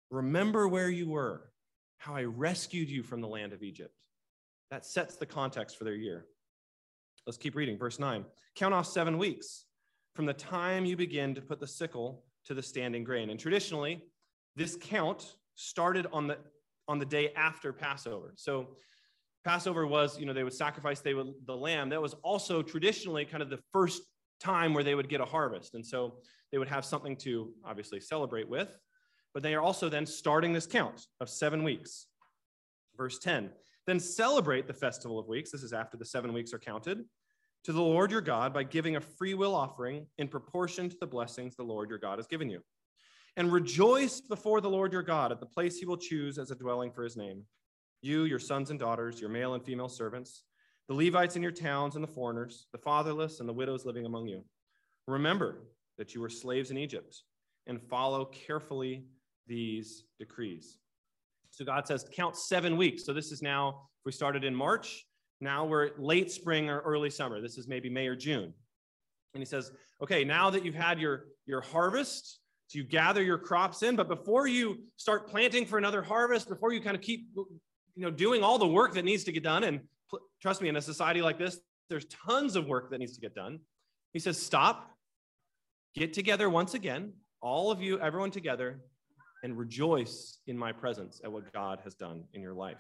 Remember 0.09 0.69
where 0.69 0.89
you 0.89 1.09
were, 1.09 1.51
how 1.97 2.15
I 2.15 2.23
rescued 2.23 2.87
you 2.87 3.03
from 3.03 3.19
the 3.19 3.27
land 3.27 3.51
of 3.51 3.63
Egypt. 3.63 3.93
That 4.71 4.85
sets 4.85 5.17
the 5.17 5.25
context 5.25 5.77
for 5.77 5.83
their 5.83 5.93
year. 5.93 6.27
Let's 7.25 7.37
keep 7.37 7.53
reading. 7.53 7.77
Verse 7.77 7.99
9 7.99 8.23
Count 8.55 8.73
off 8.73 8.87
seven 8.87 9.17
weeks 9.17 9.65
from 10.15 10.25
the 10.25 10.33
time 10.33 10.85
you 10.85 10.95
begin 10.95 11.35
to 11.35 11.41
put 11.41 11.59
the 11.59 11.67
sickle 11.67 12.23
to 12.45 12.53
the 12.53 12.63
standing 12.63 13.03
grain. 13.03 13.29
And 13.29 13.37
traditionally, 13.37 14.05
this 14.55 14.77
count 14.79 15.35
started 15.55 16.07
on 16.13 16.27
the 16.27 16.37
on 16.87 16.97
the 16.97 17.05
day 17.05 17.33
after 17.35 17.73
Passover. 17.73 18.31
So 18.37 18.69
Passover 19.47 19.87
was, 19.87 20.19
you 20.19 20.25
know, 20.25 20.33
they 20.33 20.43
would 20.43 20.53
sacrifice 20.53 20.99
they 20.99 21.13
would, 21.13 21.33
the 21.45 21.55
lamb. 21.55 21.87
That 21.87 22.01
was 22.01 22.15
also 22.15 22.61
traditionally 22.61 23.23
kind 23.23 23.41
of 23.41 23.49
the 23.49 23.59
first 23.71 24.01
time 24.41 24.73
where 24.73 24.83
they 24.83 24.93
would 24.93 25.07
get 25.07 25.21
a 25.21 25.25
harvest. 25.25 25.73
And 25.73 25.85
so 25.85 26.15
they 26.51 26.57
would 26.57 26.67
have 26.67 26.83
something 26.83 27.15
to 27.17 27.53
obviously 27.63 28.01
celebrate 28.01 28.49
with, 28.49 28.77
but 29.33 29.43
they 29.43 29.55
are 29.55 29.61
also 29.61 29.87
then 29.87 30.05
starting 30.05 30.51
this 30.51 30.67
count 30.67 31.05
of 31.21 31.29
seven 31.29 31.63
weeks. 31.63 32.07
Verse 32.97 33.19
10 33.19 33.49
Then 33.85 34.01
celebrate 34.01 34.67
the 34.67 34.73
festival 34.73 35.17
of 35.17 35.29
weeks. 35.29 35.49
This 35.51 35.63
is 35.63 35.71
after 35.71 35.95
the 35.95 36.05
seven 36.05 36.33
weeks 36.33 36.53
are 36.53 36.59
counted. 36.59 37.05
to 37.63 37.71
the 37.71 37.81
Lord 37.81 38.11
your 38.11 38.21
God 38.21 38.53
by 38.53 38.63
giving 38.63 38.97
a 38.97 39.01
free 39.01 39.33
will 39.33 39.55
offering 39.55 40.07
in 40.17 40.27
proportion 40.27 40.89
to 40.89 40.97
the 40.99 41.07
blessings 41.07 41.55
the 41.55 41.63
Lord 41.63 41.89
your 41.89 41.99
God 41.99 42.19
has 42.19 42.27
given 42.27 42.49
you. 42.49 42.59
And 43.37 43.53
rejoice 43.53 44.19
before 44.19 44.59
the 44.59 44.69
Lord 44.69 44.91
your 44.91 45.03
God 45.03 45.31
at 45.31 45.39
the 45.39 45.45
place 45.45 45.77
he 45.77 45.85
will 45.85 45.95
choose 45.95 46.37
as 46.37 46.51
a 46.51 46.55
dwelling 46.55 46.91
for 46.91 47.03
his 47.03 47.15
name. 47.15 47.45
You, 48.01 48.23
your 48.23 48.39
sons 48.39 48.69
and 48.69 48.79
daughters, 48.79 49.19
your 49.19 49.29
male 49.29 49.53
and 49.53 49.63
female 49.63 49.89
servants, 49.89 50.43
the 50.87 50.93
Levites 50.93 51.35
in 51.35 51.41
your 51.41 51.51
towns 51.51 51.95
and 51.95 52.03
the 52.03 52.07
foreigners, 52.07 52.67
the 52.71 52.77
fatherless 52.77 53.39
and 53.39 53.49
the 53.49 53.53
widows 53.53 53.85
living 53.85 54.05
among 54.05 54.27
you. 54.27 54.43
Remember 55.07 55.63
that 55.97 56.13
you 56.13 56.21
were 56.21 56.29
slaves 56.29 56.71
in 56.71 56.77
Egypt 56.77 57.23
and 57.65 57.81
follow 57.81 58.25
carefully 58.25 59.05
these 59.47 60.03
decrees. 60.19 60.77
So 61.49 61.65
God 61.65 61.87
says, 61.87 62.05
count 62.13 62.35
seven 62.35 62.77
weeks. 62.77 63.05
So 63.05 63.13
this 63.13 63.31
is 63.31 63.41
now, 63.41 63.69
if 63.69 64.05
we 64.05 64.11
started 64.11 64.43
in 64.43 64.53
March, 64.53 65.05
now 65.41 65.65
we're 65.65 65.91
late 65.97 66.31
spring 66.31 66.69
or 66.69 66.81
early 66.81 67.09
summer. 67.09 67.41
This 67.41 67.57
is 67.57 67.67
maybe 67.67 67.89
May 67.89 68.07
or 68.07 68.15
June. 68.15 68.53
And 69.33 69.41
he 69.41 69.45
says, 69.45 69.71
okay, 70.01 70.23
now 70.23 70.49
that 70.49 70.63
you've 70.63 70.75
had 70.75 70.99
your, 70.99 71.25
your 71.45 71.61
harvest, 71.61 72.39
so 72.67 72.77
you 72.79 72.83
gather 72.83 73.23
your 73.23 73.37
crops 73.37 73.81
in, 73.83 73.95
but 73.95 74.07
before 74.07 74.47
you 74.47 74.79
start 74.97 75.29
planting 75.29 75.65
for 75.65 75.77
another 75.77 76.01
harvest, 76.01 76.49
before 76.49 76.73
you 76.73 76.81
kind 76.81 76.95
of 76.95 77.01
keep 77.01 77.27
you 77.97 78.03
know, 78.03 78.11
doing 78.11 78.43
all 78.43 78.59
the 78.59 78.67
work 78.67 78.93
that 78.93 79.03
needs 79.03 79.23
to 79.23 79.31
get 79.31 79.41
done, 79.41 79.63
and 79.63 79.79
pl- 80.07 80.19
trust 80.39 80.61
me, 80.61 80.69
in 80.69 80.75
a 80.75 80.81
society 80.81 81.23
like 81.23 81.39
this, 81.39 81.59
there's 81.89 82.05
tons 82.05 82.55
of 82.55 82.67
work 82.67 82.91
that 82.91 82.99
needs 82.99 83.15
to 83.15 83.19
get 83.19 83.33
done. 83.33 83.59
He 84.13 84.19
says, 84.19 84.39
stop, 84.39 84.91
get 85.95 86.13
together 86.13 86.47
once 86.47 86.75
again, 86.75 87.13
all 87.41 87.71
of 87.71 87.81
you, 87.81 87.99
everyone 87.99 88.29
together, 88.29 88.79
and 89.43 89.57
rejoice 89.57 90.37
in 90.45 90.55
my 90.55 90.71
presence 90.71 91.19
at 91.23 91.31
what 91.31 91.51
God 91.51 91.79
has 91.83 91.95
done 91.95 92.23
in 92.33 92.41
your 92.41 92.53
life. 92.53 92.77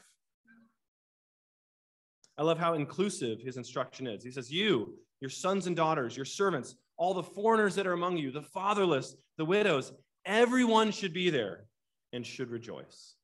I 2.37 2.43
love 2.43 2.59
how 2.59 2.75
inclusive 2.75 3.39
his 3.41 3.57
instruction 3.57 4.05
is. 4.05 4.23
He 4.23 4.29
says, 4.29 4.51
You, 4.51 4.99
your 5.19 5.31
sons 5.31 5.65
and 5.65 5.75
daughters, 5.75 6.15
your 6.15 6.25
servants, 6.25 6.75
all 6.95 7.15
the 7.15 7.23
foreigners 7.23 7.73
that 7.75 7.87
are 7.87 7.93
among 7.93 8.17
you, 8.17 8.31
the 8.31 8.43
fatherless, 8.43 9.15
the 9.37 9.45
widows, 9.45 9.93
everyone 10.25 10.91
should 10.91 11.13
be 11.13 11.31
there 11.31 11.65
and 12.13 12.23
should 12.25 12.51
rejoice. 12.51 13.16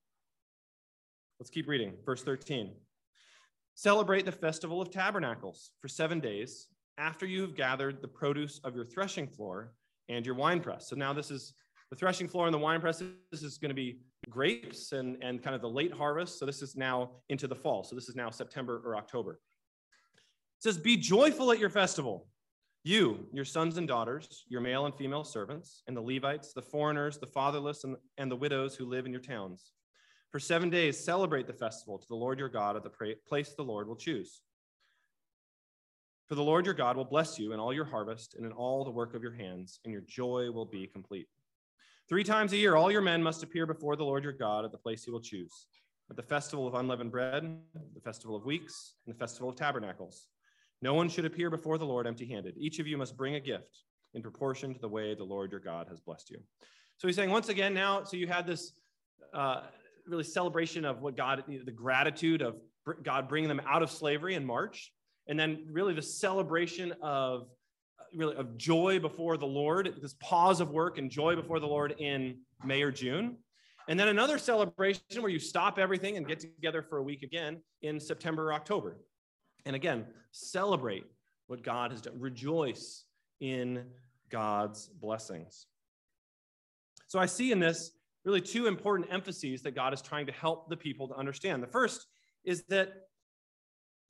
Let's 1.39 1.49
keep 1.49 1.67
reading. 1.67 1.93
Verse 2.05 2.23
13. 2.23 2.71
Celebrate 3.75 4.25
the 4.25 4.31
festival 4.31 4.81
of 4.81 4.91
tabernacles 4.91 5.71
for 5.81 5.87
seven 5.87 6.19
days 6.19 6.67
after 6.97 7.25
you 7.25 7.41
have 7.41 7.55
gathered 7.55 8.01
the 8.01 8.07
produce 8.07 8.59
of 8.63 8.75
your 8.75 8.85
threshing 8.85 9.27
floor 9.27 9.73
and 10.09 10.25
your 10.25 10.35
winepress. 10.35 10.87
So 10.87 10.95
now 10.95 11.11
this 11.13 11.31
is 11.31 11.53
the 11.89 11.95
threshing 11.95 12.27
floor 12.27 12.45
and 12.45 12.53
the 12.53 12.59
winepress. 12.59 13.01
This 13.31 13.43
is 13.43 13.57
going 13.57 13.69
to 13.69 13.75
be 13.75 13.99
grapes 14.29 14.91
and, 14.91 15.17
and 15.23 15.43
kind 15.43 15.55
of 15.55 15.61
the 15.61 15.69
late 15.69 15.93
harvest. 15.93 16.39
So 16.39 16.45
this 16.45 16.61
is 16.61 16.75
now 16.75 17.11
into 17.29 17.47
the 17.47 17.55
fall. 17.55 17.83
So 17.83 17.95
this 17.95 18.09
is 18.09 18.15
now 18.15 18.29
September 18.29 18.81
or 18.85 18.95
October. 18.95 19.33
It 19.33 19.39
says, 20.59 20.77
Be 20.77 20.97
joyful 20.97 21.51
at 21.51 21.59
your 21.59 21.69
festival. 21.69 22.27
You, 22.85 23.27
your 23.31 23.45
sons 23.45 23.77
and 23.77 23.87
daughters, 23.87 24.43
your 24.49 24.59
male 24.59 24.85
and 24.85 24.93
female 24.93 25.23
servants, 25.23 25.83
and 25.87 25.95
the 25.95 26.01
Levites, 26.01 26.51
the 26.51 26.61
foreigners, 26.61 27.17
the 27.17 27.27
fatherless, 27.27 27.85
and, 27.85 27.95
and 28.17 28.29
the 28.29 28.35
widows 28.35 28.75
who 28.75 28.85
live 28.85 29.05
in 29.05 29.11
your 29.11 29.21
towns. 29.21 29.71
For 30.33 30.39
seven 30.39 30.71
days, 30.71 30.99
celebrate 30.99 31.45
the 31.45 31.53
festival 31.53 31.99
to 31.99 32.07
the 32.07 32.15
Lord 32.15 32.39
your 32.39 32.49
God 32.49 32.75
at 32.75 32.83
the 32.83 33.15
place 33.27 33.53
the 33.53 33.61
Lord 33.61 33.87
will 33.87 33.95
choose. 33.95 34.41
For 36.27 36.33
the 36.33 36.41
Lord 36.41 36.65
your 36.65 36.73
God 36.73 36.97
will 36.97 37.05
bless 37.05 37.37
you 37.37 37.53
in 37.53 37.59
all 37.59 37.71
your 37.71 37.85
harvest 37.85 38.33
and 38.33 38.43
in 38.43 38.51
all 38.51 38.83
the 38.83 38.89
work 38.89 39.13
of 39.13 39.21
your 39.21 39.35
hands, 39.35 39.79
and 39.85 39.93
your 39.93 40.01
joy 40.01 40.49
will 40.49 40.65
be 40.65 40.87
complete. 40.87 41.27
Three 42.09 42.23
times 42.23 42.51
a 42.51 42.57
year, 42.57 42.75
all 42.75 42.91
your 42.91 42.99
men 42.99 43.21
must 43.21 43.43
appear 43.43 43.67
before 43.67 43.95
the 43.95 44.05
Lord 44.05 44.23
your 44.23 44.33
God 44.33 44.65
at 44.65 44.71
the 44.71 44.77
place 44.79 45.03
he 45.03 45.11
will 45.11 45.21
choose 45.21 45.67
at 46.09 46.15
the 46.15 46.23
festival 46.23 46.67
of 46.67 46.73
unleavened 46.73 47.11
bread, 47.11 47.59
the 47.93 48.01
festival 48.01 48.35
of 48.35 48.43
weeks, 48.43 48.95
and 49.05 49.13
the 49.13 49.19
festival 49.19 49.49
of 49.49 49.55
tabernacles. 49.55 50.29
No 50.81 50.95
one 50.95 51.09
should 51.09 51.25
appear 51.25 51.51
before 51.51 51.77
the 51.77 51.85
Lord 51.85 52.07
empty 52.07 52.25
handed. 52.25 52.55
Each 52.57 52.79
of 52.79 52.87
you 52.87 52.97
must 52.97 53.15
bring 53.15 53.35
a 53.35 53.39
gift 53.39 53.83
in 54.15 54.23
proportion 54.23 54.73
to 54.73 54.79
the 54.79 54.89
way 54.89 55.13
the 55.13 55.23
Lord 55.23 55.51
your 55.51 55.59
God 55.59 55.87
has 55.89 55.99
blessed 55.99 56.31
you. 56.31 56.39
So 56.97 57.07
he's 57.07 57.15
saying, 57.15 57.29
once 57.29 57.49
again, 57.49 57.75
now, 57.75 58.03
so 58.03 58.17
you 58.17 58.27
had 58.27 58.47
this 58.47 58.73
uh, 59.31 59.61
really 60.07 60.23
celebration 60.23 60.85
of 60.85 61.01
what 61.01 61.15
God, 61.15 61.43
the 61.47 61.71
gratitude 61.71 62.41
of 62.41 62.55
God 63.03 63.27
bringing 63.29 63.47
them 63.47 63.61
out 63.67 63.83
of 63.83 63.89
slavery 63.89 64.35
in 64.35 64.45
March, 64.45 64.91
and 65.27 65.39
then 65.39 65.65
really 65.71 65.93
the 65.93 66.01
celebration 66.01 66.93
of 67.01 67.43
uh, 67.99 68.03
really 68.15 68.35
of 68.35 68.57
joy 68.57 68.99
before 68.99 69.37
the 69.37 69.45
Lord, 69.45 69.95
this 70.01 70.15
pause 70.19 70.59
of 70.59 70.71
work 70.71 70.97
and 70.97 71.09
joy 71.09 71.35
before 71.35 71.59
the 71.59 71.67
Lord 71.67 71.95
in 71.99 72.39
May 72.63 72.81
or 72.81 72.91
June. 72.91 73.37
And 73.87 73.99
then 73.99 74.07
another 74.07 74.37
celebration 74.37 75.01
where 75.17 75.29
you 75.29 75.39
stop 75.39 75.77
everything 75.77 76.17
and 76.17 76.27
get 76.27 76.39
together 76.39 76.81
for 76.81 76.99
a 76.99 77.03
week 77.03 77.23
again 77.23 77.61
in 77.81 77.99
September 77.99 78.49
or 78.49 78.53
October. 78.53 78.97
And 79.65 79.75
again, 79.75 80.05
celebrate 80.31 81.05
what 81.47 81.63
God 81.63 81.91
has 81.91 82.01
done, 82.01 82.19
rejoice 82.19 83.03
in 83.41 83.83
God's 84.29 84.87
blessings. 84.87 85.67
So 87.07 87.19
I 87.19 87.25
see 87.25 87.51
in 87.51 87.59
this 87.59 87.91
really 88.25 88.41
two 88.41 88.67
important 88.67 89.09
emphases 89.11 89.61
that 89.63 89.75
God 89.75 89.93
is 89.93 90.01
trying 90.01 90.25
to 90.27 90.31
help 90.31 90.69
the 90.69 90.77
people 90.77 91.07
to 91.09 91.15
understand. 91.15 91.61
The 91.61 91.67
first 91.67 92.07
is 92.43 92.63
that 92.69 92.93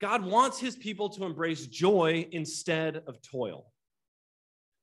God 0.02 0.24
wants 0.24 0.60
his 0.60 0.76
people 0.76 1.10
to 1.10 1.24
embrace 1.24 1.66
joy 1.68 2.28
instead 2.32 2.98
of 3.08 3.22
toil 3.22 3.66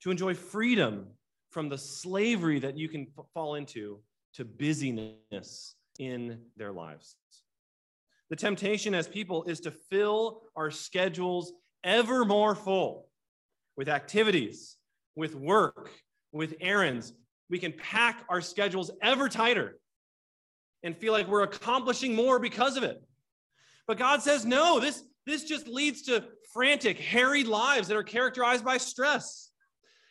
to 0.03 0.11
enjoy 0.11 0.35
freedom 0.35 1.07
from 1.51 1.69
the 1.69 1.79
slavery 1.79 2.59
that 2.61 2.77
you 2.77 2.89
can 2.89 3.07
f- 3.19 3.27
fall 3.35 3.55
into 3.55 4.01
to 4.35 4.45
busyness 4.45 5.75
in 5.99 6.41
their 6.57 6.73
lives. 6.73 7.17
The 8.31 8.37
temptation 8.37 8.95
as 8.95 9.09
people 9.09 9.45
is 9.45 9.61
to 9.61 9.71
fill 9.71 10.43
our 10.57 10.71
schedules 10.71 11.53
ever 11.83 12.25
more 12.25 12.55
full 12.55 13.09
with 13.77 13.89
activities, 13.89 14.77
with 15.17 15.35
work, 15.35 15.91
with 16.33 16.55
errands. 16.61 17.13
We 17.51 17.59
can 17.59 17.73
pack 17.73 18.25
our 18.29 18.41
schedules 18.41 18.91
ever 19.03 19.29
tighter 19.29 19.79
and 20.83 20.97
feel 20.97 21.13
like 21.13 21.27
we're 21.27 21.43
accomplishing 21.43 22.15
more 22.15 22.39
because 22.39 22.77
of 22.77 22.85
it. 22.85 23.03
But 23.87 23.99
God 23.99 24.23
says, 24.23 24.47
no, 24.47 24.81
this, 24.81 25.03
this 25.27 25.45
just 25.45 25.69
leads 25.69 26.03
to 26.03 26.25
frantic, 26.53 26.99
harried 26.99 27.47
lives 27.47 27.89
that 27.89 27.97
are 27.97 28.03
characterized 28.03 28.65
by 28.65 28.77
stress. 28.79 29.51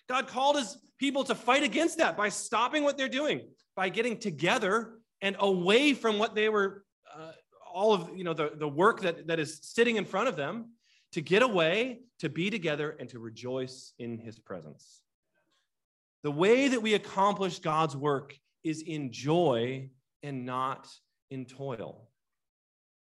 God 0.08 0.28
called 0.28 0.58
his 0.58 0.78
people 0.98 1.24
to 1.24 1.36
fight 1.36 1.64
against 1.64 1.98
that 1.98 2.18
by 2.18 2.30
stopping 2.30 2.84
what 2.84 2.98
they're 2.98 3.08
doing, 3.08 3.48
by 3.76 3.90
getting 3.90 4.18
together 4.18 5.00
and 5.22 5.36
away 5.40 5.94
from 5.94 6.20
what 6.20 6.36
they 6.36 6.50
were, 6.50 6.84
uh, 7.18 7.32
all 7.74 7.94
of 7.94 8.10
you 8.16 8.24
know 8.24 8.34
the, 8.34 8.52
the 8.56 8.68
work 8.68 9.02
that, 9.02 9.28
that 9.28 9.40
is 9.40 9.60
sitting 9.62 9.96
in 9.96 10.06
front 10.06 10.28
of 10.28 10.36
them, 10.36 10.72
to 11.14 11.22
get 11.22 11.42
away, 11.42 12.00
to 12.20 12.30
be 12.30 12.50
together, 12.50 12.96
and 13.00 13.10
to 13.10 13.20
rejoice 13.20 13.94
in 14.00 14.18
his 14.18 14.40
presence. 14.40 15.02
The 16.24 16.32
way 16.32 16.68
that 16.68 16.82
we 16.82 16.94
accomplish 16.94 17.60
God's 17.60 17.96
work 17.96 18.38
is 18.64 18.82
in 18.86 19.12
joy 19.12 19.90
and 20.22 20.46
not 20.46 20.88
in 21.30 21.46
toil. 21.46 22.10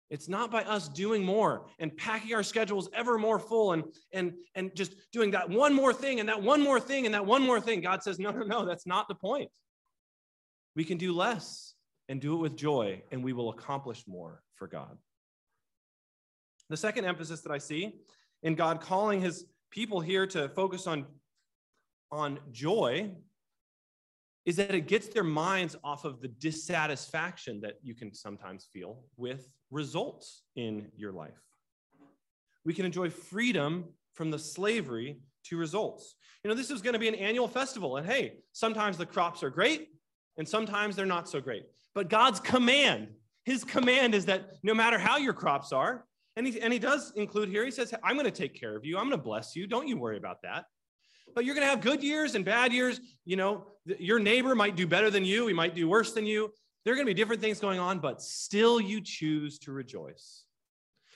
It's 0.08 0.28
not 0.28 0.52
by 0.52 0.62
us 0.62 0.88
doing 0.88 1.25
more 1.25 1.66
and 1.78 1.96
packing 1.96 2.34
our 2.34 2.42
schedules 2.42 2.88
ever 2.94 3.18
more 3.18 3.38
full 3.38 3.72
and, 3.72 3.84
and, 4.12 4.34
and 4.54 4.75
just 4.75 4.94
doing 5.12 5.32
that 5.32 5.48
one 5.50 5.75
more 5.75 5.92
thing 5.92 6.20
and 6.20 6.28
that 6.28 6.40
one 6.40 6.62
more 6.62 6.78
thing 6.78 7.06
and 7.06 7.14
that 7.14 7.26
one 7.26 7.42
more 7.42 7.60
thing. 7.60 7.80
God 7.80 8.02
says, 8.02 8.18
no, 8.18 8.30
no, 8.30 8.44
no, 8.44 8.64
that's 8.64 8.86
not 8.86 9.08
the 9.08 9.16
point. 9.16 9.50
We 10.76 10.84
can 10.84 10.98
do 10.98 11.12
less 11.12 11.75
and 12.08 12.20
do 12.20 12.34
it 12.34 12.38
with 12.38 12.56
joy, 12.56 13.02
and 13.10 13.25
we 13.25 13.32
will 13.32 13.50
accomplish 13.50 14.04
more 14.06 14.42
for 14.54 14.68
God. 14.68 14.96
The 16.68 16.76
second 16.76 17.04
emphasis 17.04 17.40
that 17.40 17.50
I 17.50 17.58
see 17.58 17.94
in 18.42 18.54
God 18.54 18.80
calling 18.80 19.20
his 19.20 19.44
people 19.70 20.00
here 20.00 20.26
to 20.28 20.48
focus 20.50 20.86
on, 20.86 21.06
on 22.10 22.38
joy 22.52 23.10
is 24.44 24.56
that 24.56 24.75
it 24.75 24.86
gets 24.86 25.08
their 25.08 25.25
minds 25.25 25.76
off 25.82 26.04
of 26.04 26.20
the 26.20 26.28
dissatisfaction 26.28 27.60
that 27.60 27.75
you 27.82 27.94
can 27.94 28.14
sometimes 28.14 28.68
feel 28.72 29.02
with 29.16 29.48
results 29.70 30.42
in 30.54 30.88
your 30.96 31.12
life. 31.12 31.42
We 32.64 32.72
can 32.72 32.86
enjoy 32.86 33.10
freedom 33.10 33.86
from 34.14 34.30
the 34.30 34.38
slavery 34.38 35.18
to 35.44 35.56
results. 35.56 36.14
You 36.42 36.50
know, 36.50 36.56
this 36.56 36.70
is 36.70 36.80
going 36.80 36.92
to 36.92 36.98
be 36.98 37.08
an 37.08 37.14
annual 37.16 37.48
festival, 37.48 37.96
and 37.96 38.06
hey, 38.06 38.38
sometimes 38.52 38.96
the 38.96 39.06
crops 39.06 39.42
are 39.42 39.50
great 39.50 39.88
and 40.38 40.48
sometimes 40.48 40.96
they're 40.96 41.06
not 41.06 41.28
so 41.28 41.40
great. 41.40 41.64
But 41.94 42.10
God's 42.10 42.40
command, 42.40 43.08
his 43.44 43.64
command 43.64 44.14
is 44.14 44.26
that 44.26 44.50
no 44.62 44.75
matter 44.75 44.98
how 44.98 45.16
your 45.16 45.32
crops 45.32 45.72
are, 45.72 46.04
and 46.36 46.46
he, 46.46 46.60
and 46.60 46.72
he 46.72 46.78
does 46.78 47.12
include 47.16 47.48
here, 47.48 47.64
he 47.64 47.70
says, 47.70 47.94
I'm 48.04 48.16
going 48.16 48.26
to 48.26 48.30
take 48.30 48.58
care 48.58 48.76
of 48.76 48.84
you, 48.84 48.98
I'm 48.98 49.04
going 49.08 49.18
to 49.18 49.25
bless 49.25 49.56
you. 49.56 49.66
Don't 49.66 49.88
you 49.88 49.96
worry 49.96 50.18
about 50.18 50.42
that. 50.42 50.66
But 51.35 51.45
you're 51.45 51.54
going 51.54 51.66
to 51.66 51.71
have 51.71 51.80
good 51.80 52.02
years 52.02 52.35
and 52.35 52.45
bad 52.45 52.73
years. 52.73 53.00
You 53.25 53.37
know, 53.37 53.66
your 53.85 54.18
neighbor 54.18 54.54
might 54.54 54.76
do 54.76 54.87
better 54.87 55.11
than 55.11 55.25
you, 55.25 55.47
he 55.47 55.54
might 55.54 55.75
do 55.75 55.88
worse 55.88 56.12
than 56.12 56.26
you. 56.26 56.52
There 56.85 56.92
are 56.92 56.97
going 56.97 57.06
to 57.06 57.11
be 57.11 57.14
different 57.14 57.42
things 57.42 57.59
going 57.59 57.80
on, 57.80 57.99
but 57.99 58.23
still 58.23 58.80
you 58.80 59.00
choose 59.00 59.59
to 59.61 59.73
rejoice. 59.73 60.45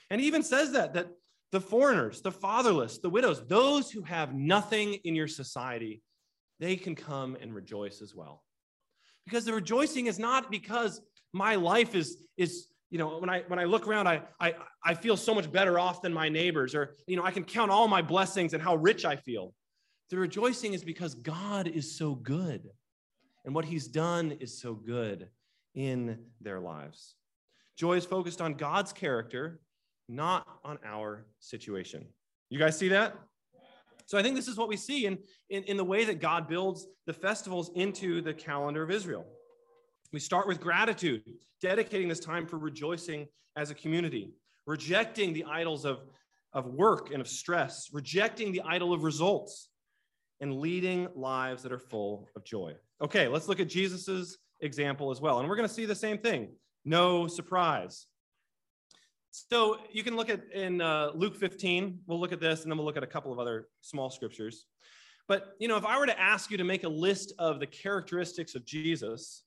And 0.09 0.19
he 0.19 0.27
even 0.27 0.43
says 0.43 0.73
that, 0.73 0.93
that 0.95 1.07
the 1.53 1.61
foreigners, 1.61 2.21
the 2.21 2.31
fatherless, 2.31 2.97
the 2.97 3.09
widows, 3.09 3.45
those 3.47 3.89
who 3.89 4.01
have 4.01 4.33
nothing 4.33 4.95
in 5.05 5.15
your 5.15 5.29
society, 5.29 6.01
they 6.59 6.75
can 6.75 6.93
come 6.93 7.37
and 7.39 7.55
rejoice 7.55 8.01
as 8.01 8.13
well. 8.13 8.43
Because 9.25 9.45
the 9.45 9.53
rejoicing 9.53 10.07
is 10.07 10.19
not 10.19 10.51
because 10.51 11.01
my 11.31 11.55
life 11.55 11.95
is, 11.95 12.17
is 12.35 12.67
you 12.89 12.97
know, 12.97 13.19
when 13.19 13.29
I 13.29 13.43
when 13.47 13.57
I 13.57 13.63
look 13.63 13.87
around, 13.87 14.07
I 14.07 14.23
I 14.39 14.53
I 14.83 14.93
feel 14.93 15.15
so 15.15 15.33
much 15.33 15.49
better 15.49 15.79
off 15.79 16.01
than 16.01 16.13
my 16.13 16.27
neighbors, 16.27 16.75
or 16.75 16.95
you 17.07 17.15
know, 17.15 17.23
I 17.23 17.31
can 17.31 17.45
count 17.45 17.71
all 17.71 17.87
my 17.87 18.01
blessings 18.01 18.53
and 18.53 18.61
how 18.61 18.75
rich 18.75 19.05
I 19.05 19.15
feel. 19.15 19.53
The 20.11 20.17
rejoicing 20.17 20.73
is 20.73 20.83
because 20.83 21.15
God 21.15 21.69
is 21.69 21.97
so 21.97 22.15
good, 22.15 22.69
and 23.45 23.55
what 23.55 23.63
He's 23.63 23.87
done 23.87 24.31
is 24.41 24.59
so 24.61 24.73
good 24.73 25.29
in 25.73 26.19
their 26.41 26.59
lives. 26.59 27.15
Joy 27.77 27.95
is 27.95 28.05
focused 28.05 28.41
on 28.41 28.55
God's 28.55 28.91
character, 28.91 29.61
not 30.09 30.45
on 30.65 30.79
our 30.85 31.27
situation. 31.39 32.05
You 32.49 32.59
guys 32.59 32.77
see 32.77 32.89
that? 32.89 33.15
So 34.05 34.17
I 34.17 34.21
think 34.21 34.35
this 34.35 34.49
is 34.49 34.57
what 34.57 34.67
we 34.67 34.75
see 34.75 35.05
in, 35.05 35.17
in, 35.49 35.63
in 35.63 35.77
the 35.77 35.85
way 35.85 36.03
that 36.03 36.19
God 36.19 36.49
builds 36.49 36.87
the 37.05 37.13
festivals 37.13 37.71
into 37.75 38.21
the 38.21 38.33
calendar 38.33 38.83
of 38.83 38.91
Israel. 38.91 39.25
We 40.11 40.19
start 40.19 40.45
with 40.45 40.59
gratitude, 40.59 41.23
dedicating 41.61 42.09
this 42.09 42.19
time 42.19 42.45
for 42.45 42.57
rejoicing 42.57 43.27
as 43.55 43.71
a 43.71 43.75
community, 43.75 44.33
rejecting 44.65 45.31
the 45.31 45.45
idols 45.45 45.85
of, 45.85 45.99
of 46.51 46.65
work 46.65 47.11
and 47.13 47.21
of 47.21 47.29
stress, 47.29 47.87
rejecting 47.93 48.51
the 48.51 48.61
idol 48.65 48.91
of 48.91 49.03
results, 49.03 49.69
and 50.41 50.59
leading 50.59 51.07
lives 51.15 51.63
that 51.63 51.71
are 51.71 51.79
full 51.79 52.27
of 52.35 52.43
joy. 52.43 52.75
Okay, 53.01 53.27
let's 53.27 53.47
look 53.47 53.59
at 53.59 53.69
Jesus's 53.69 54.39
example 54.59 55.11
as 55.11 55.21
well. 55.21 55.39
And 55.39 55.47
we're 55.47 55.55
going 55.55 55.67
to 55.67 55.73
see 55.73 55.85
the 55.85 55.95
same 55.95 56.17
thing 56.17 56.49
no 56.83 57.27
surprise. 57.27 58.07
So 59.29 59.77
you 59.91 60.03
can 60.03 60.15
look 60.15 60.29
at 60.29 60.51
in 60.51 60.81
uh, 60.81 61.11
Luke 61.13 61.35
15, 61.35 61.99
we'll 62.07 62.19
look 62.19 62.33
at 62.33 62.41
this, 62.41 62.63
and 62.63 62.71
then 62.71 62.77
we'll 62.77 62.85
look 62.85 62.97
at 62.97 63.03
a 63.03 63.07
couple 63.07 63.31
of 63.31 63.39
other 63.39 63.67
small 63.81 64.09
scriptures. 64.09 64.65
But, 65.27 65.53
you 65.59 65.67
know, 65.67 65.77
if 65.77 65.85
I 65.85 65.97
were 65.97 66.07
to 66.07 66.19
ask 66.19 66.51
you 66.51 66.57
to 66.57 66.63
make 66.63 66.83
a 66.83 66.89
list 66.89 67.31
of 67.39 67.59
the 67.59 67.67
characteristics 67.67 68.55
of 68.55 68.65
Jesus, 68.65 69.43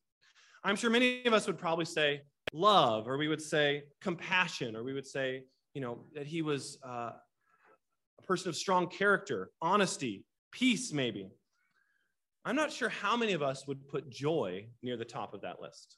I'm 0.62 0.76
sure 0.76 0.88
many 0.88 1.24
of 1.26 1.34
us 1.34 1.46
would 1.46 1.58
probably 1.58 1.84
say 1.84 2.22
love, 2.52 3.06
or 3.06 3.18
we 3.18 3.28
would 3.28 3.42
say 3.42 3.82
compassion, 4.00 4.76
or 4.76 4.84
we 4.84 4.94
would 4.94 5.06
say, 5.06 5.42
you 5.74 5.82
know, 5.82 6.04
that 6.14 6.26
he 6.26 6.40
was 6.40 6.78
uh, 6.86 7.10
a 8.18 8.22
person 8.22 8.48
of 8.48 8.56
strong 8.56 8.86
character, 8.86 9.50
honesty, 9.60 10.24
peace, 10.54 10.92
maybe. 10.92 11.28
I'm 12.44 12.56
not 12.56 12.73
sure 12.73 12.88
how 12.88 13.16
many 13.16 13.32
of 13.32 13.42
us 13.42 13.66
would 13.66 13.88
put 13.88 14.08
joy 14.08 14.68
near 14.82 14.96
the 14.96 15.04
top 15.04 15.34
of 15.34 15.40
that 15.40 15.61
list. 15.61 15.96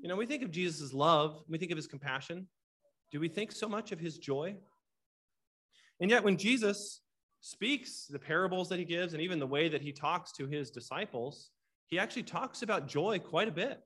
You 0.00 0.08
know, 0.08 0.16
we 0.16 0.26
think 0.26 0.42
of 0.42 0.50
Jesus' 0.50 0.92
love, 0.92 1.42
we 1.48 1.58
think 1.58 1.72
of 1.72 1.76
his 1.76 1.86
compassion. 1.86 2.46
Do 3.10 3.18
we 3.18 3.28
think 3.28 3.50
so 3.50 3.68
much 3.68 3.90
of 3.90 3.98
his 3.98 4.18
joy? 4.18 4.54
And 6.00 6.10
yet, 6.10 6.22
when 6.22 6.36
Jesus 6.36 7.00
speaks 7.40 8.06
the 8.06 8.18
parables 8.18 8.68
that 8.68 8.78
he 8.78 8.84
gives 8.84 9.12
and 9.12 9.22
even 9.22 9.40
the 9.40 9.46
way 9.46 9.68
that 9.68 9.82
he 9.82 9.92
talks 9.92 10.30
to 10.32 10.46
his 10.46 10.70
disciples, 10.70 11.50
he 11.86 11.98
actually 11.98 12.22
talks 12.22 12.62
about 12.62 12.86
joy 12.86 13.18
quite 13.18 13.48
a 13.48 13.52
bit. 13.52 13.80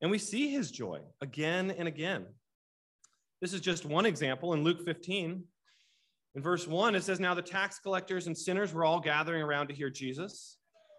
And 0.00 0.10
we 0.10 0.18
see 0.18 0.50
his 0.50 0.70
joy 0.70 1.00
again 1.20 1.72
and 1.72 1.88
again. 1.88 2.26
This 3.40 3.52
is 3.52 3.60
just 3.60 3.84
one 3.84 4.06
example 4.06 4.54
in 4.54 4.62
Luke 4.62 4.84
15. 4.84 5.42
In 6.34 6.42
verse 6.42 6.66
1, 6.66 6.94
it 6.94 7.02
says, 7.02 7.18
Now 7.18 7.34
the 7.34 7.42
tax 7.42 7.78
collectors 7.78 8.26
and 8.26 8.36
sinners 8.36 8.72
were 8.72 8.84
all 8.84 9.00
gathering 9.00 9.42
around 9.42 9.68
to 9.68 9.74
hear 9.74 9.90
Jesus. 9.90 10.58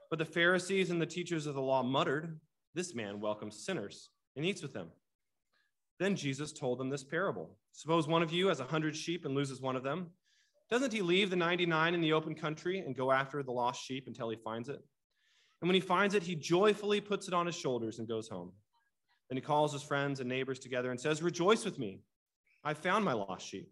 But 0.10 0.20
the 0.20 0.26
Pharisees 0.26 0.90
and 0.90 1.02
the 1.02 1.06
teachers 1.06 1.46
of 1.46 1.56
the 1.56 1.62
law 1.62 1.84
muttered, 1.84 2.40
This 2.74 2.94
man 2.94 3.22
welcomes 3.22 3.66
sinners 3.66 4.10
and 4.36 4.46
eats 4.46 4.62
with 4.62 4.74
them. 4.74 4.90
Then 6.00 6.16
Jesus 6.16 6.52
told 6.52 6.80
them 6.80 6.90
this 6.90 7.04
parable 7.04 7.58
Suppose 7.74 8.08
one 8.08 8.24
of 8.24 8.34
you 8.34 8.48
has 8.48 8.60
a 8.60 8.66
hundred 8.66 8.96
sheep 8.96 9.26
and 9.26 9.34
loses 9.34 9.62
one 9.62 9.76
of 9.76 9.84
them. 9.84 10.10
Doesn't 10.70 10.94
he 10.94 11.02
leave 11.02 11.30
the 11.30 11.36
99 11.36 11.94
in 11.94 12.02
the 12.02 12.14
open 12.14 12.34
country 12.34 12.80
and 12.80 12.96
go 12.96 13.12
after 13.12 13.44
the 13.44 13.52
lost 13.52 13.86
sheep 13.86 14.06
until 14.08 14.30
he 14.30 14.38
finds 14.38 14.68
it? 14.70 14.82
And 15.62 15.70
when 15.70 15.76
he 15.76 15.82
finds 15.82 16.16
it, 16.16 16.24
he 16.24 16.36
joyfully 16.36 17.02
puts 17.02 17.28
it 17.28 17.34
on 17.34 17.46
his 17.46 17.56
shoulders 17.56 18.00
and 18.00 18.08
goes 18.08 18.28
home. 18.28 18.52
Then 19.30 19.38
he 19.38 19.42
calls 19.42 19.72
his 19.72 19.84
friends 19.84 20.20
and 20.20 20.28
neighbors 20.28 20.60
together 20.60 20.92
and 20.92 21.00
says, 21.00 21.22
Rejoice 21.22 21.64
with 21.64 21.78
me. 21.78 22.02
I 22.64 22.74
found 22.74 23.06
my 23.06 23.14
lost 23.14 23.48
sheep. 23.48 23.72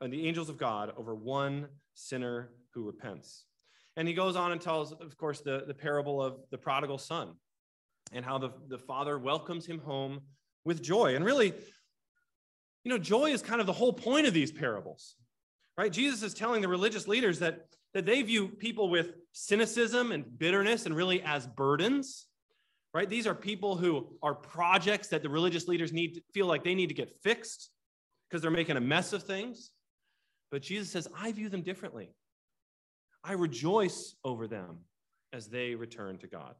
and 0.00 0.12
the 0.12 0.26
angels 0.26 0.48
of 0.48 0.58
God 0.58 0.92
over 0.96 1.14
one 1.14 1.68
sinner 1.94 2.50
who 2.72 2.84
repents. 2.84 3.44
And 3.96 4.06
he 4.08 4.14
goes 4.14 4.36
on 4.36 4.52
and 4.52 4.60
tells, 4.60 4.92
of 4.92 5.16
course, 5.16 5.40
the, 5.40 5.64
the 5.66 5.74
parable 5.74 6.22
of 6.22 6.38
the 6.50 6.58
prodigal 6.58 6.98
son 6.98 7.34
and 8.12 8.24
how 8.24 8.38
the, 8.38 8.50
the 8.68 8.78
father 8.78 9.18
welcomes 9.18 9.66
him 9.66 9.78
home 9.80 10.20
with 10.64 10.82
joy. 10.82 11.16
And 11.16 11.24
really, 11.24 11.52
you 12.84 12.90
know, 12.90 12.98
joy 12.98 13.30
is 13.30 13.42
kind 13.42 13.60
of 13.60 13.66
the 13.66 13.72
whole 13.72 13.92
point 13.92 14.26
of 14.26 14.34
these 14.34 14.52
parables, 14.52 15.16
right? 15.76 15.92
Jesus 15.92 16.22
is 16.22 16.34
telling 16.34 16.62
the 16.62 16.68
religious 16.68 17.06
leaders 17.08 17.40
that 17.40 17.66
that 17.94 18.06
they 18.06 18.22
view 18.22 18.48
people 18.48 18.88
with 18.88 19.14
cynicism 19.32 20.12
and 20.12 20.38
bitterness 20.38 20.86
and 20.86 20.94
really 20.94 21.22
as 21.22 21.46
burdens 21.46 22.26
right 22.94 23.08
these 23.08 23.26
are 23.26 23.34
people 23.34 23.76
who 23.76 24.08
are 24.22 24.34
projects 24.34 25.08
that 25.08 25.22
the 25.22 25.28
religious 25.28 25.68
leaders 25.68 25.92
need 25.92 26.14
to 26.14 26.22
feel 26.32 26.46
like 26.46 26.64
they 26.64 26.74
need 26.74 26.88
to 26.88 26.94
get 26.94 27.10
fixed 27.22 27.70
because 28.28 28.42
they're 28.42 28.50
making 28.50 28.76
a 28.76 28.80
mess 28.80 29.12
of 29.12 29.22
things 29.22 29.70
but 30.50 30.62
jesus 30.62 30.90
says 30.90 31.08
i 31.18 31.32
view 31.32 31.48
them 31.48 31.62
differently 31.62 32.10
i 33.24 33.32
rejoice 33.32 34.14
over 34.24 34.46
them 34.46 34.78
as 35.32 35.48
they 35.48 35.74
return 35.74 36.18
to 36.18 36.26
god 36.26 36.54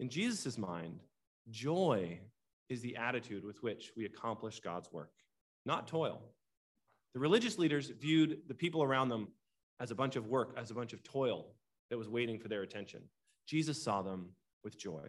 in 0.00 0.08
jesus' 0.08 0.58
mind 0.58 1.00
joy 1.50 2.18
is 2.68 2.80
the 2.80 2.96
attitude 2.96 3.44
with 3.44 3.62
which 3.62 3.92
we 3.96 4.04
accomplish 4.04 4.60
god's 4.60 4.92
work 4.92 5.12
not 5.66 5.86
toil 5.86 6.20
the 7.14 7.20
religious 7.20 7.58
leaders 7.58 7.90
viewed 8.00 8.40
the 8.48 8.54
people 8.54 8.82
around 8.82 9.08
them 9.08 9.28
as 9.80 9.90
a 9.90 9.94
bunch 9.94 10.16
of 10.16 10.26
work, 10.26 10.54
as 10.56 10.70
a 10.70 10.74
bunch 10.74 10.92
of 10.92 11.02
toil 11.02 11.46
that 11.90 11.98
was 11.98 12.08
waiting 12.08 12.38
for 12.38 12.48
their 12.48 12.62
attention. 12.62 13.00
Jesus 13.46 13.82
saw 13.82 14.02
them 14.02 14.30
with 14.64 14.78
joy. 14.78 15.08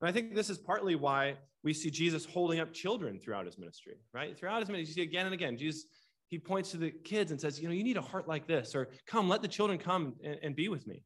And 0.00 0.08
I 0.08 0.12
think 0.12 0.34
this 0.34 0.50
is 0.50 0.58
partly 0.58 0.94
why 0.94 1.36
we 1.64 1.72
see 1.72 1.90
Jesus 1.90 2.24
holding 2.24 2.60
up 2.60 2.72
children 2.72 3.18
throughout 3.18 3.46
his 3.46 3.58
ministry, 3.58 3.96
right? 4.12 4.38
Throughout 4.38 4.60
his 4.60 4.68
ministry, 4.68 4.88
you 4.88 4.94
see 4.94 5.02
again 5.02 5.26
and 5.26 5.34
again, 5.34 5.56
Jesus, 5.56 5.86
he 6.28 6.38
points 6.38 6.70
to 6.70 6.76
the 6.76 6.90
kids 6.90 7.30
and 7.30 7.40
says, 7.40 7.60
you 7.60 7.68
know, 7.68 7.74
you 7.74 7.82
need 7.82 7.96
a 7.96 8.02
heart 8.02 8.28
like 8.28 8.46
this, 8.46 8.74
or 8.74 8.88
come, 9.06 9.28
let 9.28 9.42
the 9.42 9.48
children 9.48 9.78
come 9.78 10.14
and, 10.22 10.38
and 10.42 10.56
be 10.56 10.68
with 10.68 10.86
me. 10.86 11.02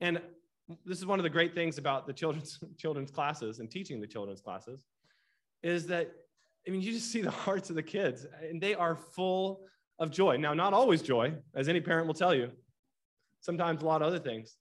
And 0.00 0.20
this 0.84 0.98
is 0.98 1.06
one 1.06 1.18
of 1.18 1.22
the 1.22 1.30
great 1.30 1.54
things 1.54 1.78
about 1.78 2.06
the 2.06 2.12
children's 2.12 2.58
children's 2.78 3.10
classes 3.10 3.60
and 3.60 3.70
teaching 3.70 4.00
the 4.00 4.06
children's 4.06 4.40
classes 4.40 4.84
is 5.62 5.86
that 5.86 6.12
I 6.66 6.70
mean, 6.70 6.80
you 6.80 6.92
just 6.92 7.10
see 7.10 7.22
the 7.22 7.30
hearts 7.30 7.70
of 7.70 7.76
the 7.76 7.82
kids, 7.82 8.26
and 8.40 8.60
they 8.60 8.74
are 8.74 8.94
full 8.94 9.62
of 9.98 10.10
joy. 10.10 10.36
Now, 10.36 10.54
not 10.54 10.72
always 10.72 11.02
joy, 11.02 11.34
as 11.54 11.68
any 11.68 11.80
parent 11.80 12.06
will 12.06 12.14
tell 12.14 12.34
you. 12.34 12.50
Sometimes 13.40 13.82
a 13.82 13.86
lot 13.86 14.00
of 14.00 14.08
other 14.08 14.20
things. 14.20 14.56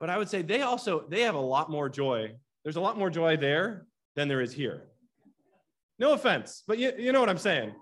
But 0.00 0.10
I 0.10 0.18
would 0.18 0.28
say 0.28 0.42
they 0.42 0.62
also 0.62 1.04
they 1.08 1.22
have 1.22 1.34
a 1.34 1.40
lot 1.40 1.70
more 1.70 1.88
joy. 1.88 2.32
There's 2.62 2.76
a 2.76 2.80
lot 2.80 2.98
more 2.98 3.10
joy 3.10 3.36
there 3.36 3.86
than 4.14 4.28
there 4.28 4.40
is 4.40 4.52
here. 4.52 4.84
No 5.98 6.12
offense, 6.12 6.62
but 6.66 6.78
you, 6.78 6.92
you 6.96 7.12
know 7.12 7.20
what 7.20 7.28
I'm 7.28 7.38
saying. 7.38 7.72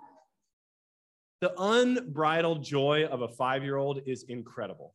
The 1.43 1.53
unbridled 1.59 2.65
joy 2.65 3.05
of 3.05 3.21
a 3.21 3.29
five-year-old 3.29 4.01
is 4.07 4.23
incredible. 4.25 4.95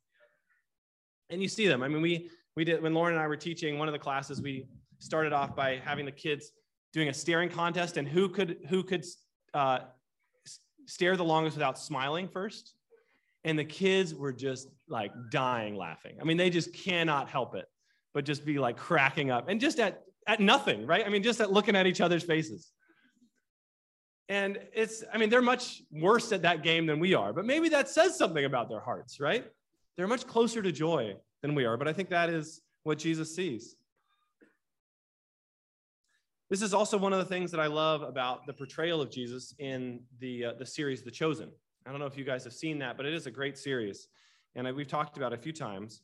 And 1.29 1.41
you 1.41 1.47
see 1.47 1.67
them. 1.67 1.83
I 1.83 1.87
mean, 1.87 2.01
we 2.01 2.29
we 2.55 2.63
did 2.63 2.81
when 2.81 2.93
Lauren 2.93 3.13
and 3.13 3.21
I 3.21 3.27
were 3.27 3.37
teaching 3.37 3.77
one 3.77 3.87
of 3.87 3.93
the 3.93 3.99
classes, 3.99 4.41
we 4.41 4.65
started 4.99 5.33
off 5.33 5.55
by 5.55 5.81
having 5.83 6.05
the 6.05 6.11
kids 6.11 6.51
doing 6.93 7.09
a 7.09 7.13
staring 7.13 7.49
contest 7.49 7.97
and 7.97 8.07
who 8.07 8.27
could 8.27 8.57
who 8.69 8.83
could 8.83 9.05
uh, 9.53 9.79
stare 10.87 11.15
the 11.15 11.23
longest 11.23 11.55
without 11.55 11.77
smiling 11.77 12.27
first. 12.27 12.73
And 13.43 13.57
the 13.57 13.65
kids 13.65 14.13
were 14.13 14.31
just 14.31 14.67
like 14.87 15.11
dying 15.31 15.75
laughing. 15.75 16.17
I 16.21 16.23
mean, 16.23 16.37
they 16.37 16.49
just 16.49 16.73
cannot 16.73 17.29
help 17.29 17.55
it, 17.55 17.65
but 18.13 18.25
just 18.25 18.45
be 18.45 18.59
like 18.59 18.77
cracking 18.77 19.31
up 19.31 19.47
and 19.49 19.59
just 19.59 19.79
at, 19.79 20.03
at 20.27 20.39
nothing, 20.39 20.85
right? 20.85 21.05
I 21.05 21.09
mean, 21.09 21.23
just 21.23 21.41
at 21.41 21.51
looking 21.51 21.75
at 21.75 21.87
each 21.87 22.01
other's 22.01 22.23
faces. 22.23 22.71
And 24.29 24.59
it's, 24.73 25.03
I 25.13 25.17
mean, 25.17 25.29
they're 25.29 25.41
much 25.41 25.81
worse 25.91 26.31
at 26.31 26.43
that 26.43 26.63
game 26.63 26.85
than 26.85 26.99
we 26.99 27.13
are, 27.15 27.33
but 27.33 27.45
maybe 27.45 27.67
that 27.69 27.89
says 27.89 28.17
something 28.17 28.45
about 28.45 28.69
their 28.69 28.79
hearts, 28.79 29.19
right? 29.19 29.45
They're 29.97 30.07
much 30.07 30.25
closer 30.25 30.61
to 30.61 30.71
joy 30.71 31.15
than 31.41 31.55
we 31.55 31.65
are, 31.65 31.75
but 31.77 31.87
I 31.87 31.93
think 31.93 32.09
that 32.09 32.29
is 32.29 32.61
what 32.83 32.97
Jesus 32.97 33.35
sees. 33.35 33.75
This 36.49 36.61
is 36.61 36.73
also 36.73 36.97
one 36.97 37.13
of 37.13 37.19
the 37.19 37.25
things 37.25 37.51
that 37.51 37.59
I 37.59 37.67
love 37.67 38.01
about 38.01 38.45
the 38.45 38.53
portrayal 38.53 39.01
of 39.01 39.09
Jesus 39.09 39.55
in 39.57 40.01
the, 40.19 40.45
uh, 40.45 40.53
the 40.59 40.65
series 40.65 41.01
The 41.01 41.11
Chosen. 41.11 41.49
I 41.85 41.91
don't 41.91 41.99
know 41.99 42.05
if 42.05 42.17
you 42.17 42.23
guys 42.23 42.43
have 42.43 42.53
seen 42.53 42.79
that, 42.79 42.97
but 42.97 43.05
it 43.05 43.13
is 43.13 43.27
a 43.27 43.31
great 43.31 43.57
series. 43.57 44.07
And 44.55 44.67
I, 44.67 44.71
we've 44.71 44.87
talked 44.87 45.17
about 45.17 45.33
a 45.33 45.37
few 45.37 45.53
times. 45.53 46.01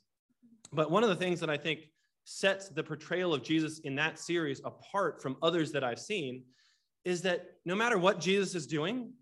But 0.73 0.91
one 0.91 1.03
of 1.03 1.09
the 1.09 1.15
things 1.15 1.39
that 1.39 1.49
I 1.49 1.57
think 1.57 1.89
sets 2.23 2.69
the 2.69 2.83
portrayal 2.83 3.33
of 3.33 3.43
Jesus 3.43 3.79
in 3.79 3.95
that 3.95 4.19
series 4.19 4.59
apart 4.65 5.21
from 5.21 5.37
others 5.41 5.71
that 5.71 5.83
I've 5.83 5.99
seen 5.99 6.43
is 7.05 7.21
that 7.21 7.51
no 7.63 7.75
matter 7.75 7.97
what 7.97 8.19
Jesus 8.19 8.53
is 8.53 8.67
doing, 8.67 9.13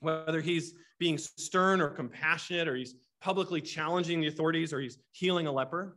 whether 0.00 0.40
he's 0.40 0.74
being 0.98 1.16
stern 1.16 1.80
or 1.80 1.88
compassionate, 1.88 2.68
or 2.68 2.76
he's 2.76 2.96
publicly 3.20 3.60
challenging 3.60 4.20
the 4.20 4.26
authorities, 4.26 4.72
or 4.72 4.80
he's 4.80 4.98
healing 5.12 5.46
a 5.46 5.52
leper, 5.52 5.96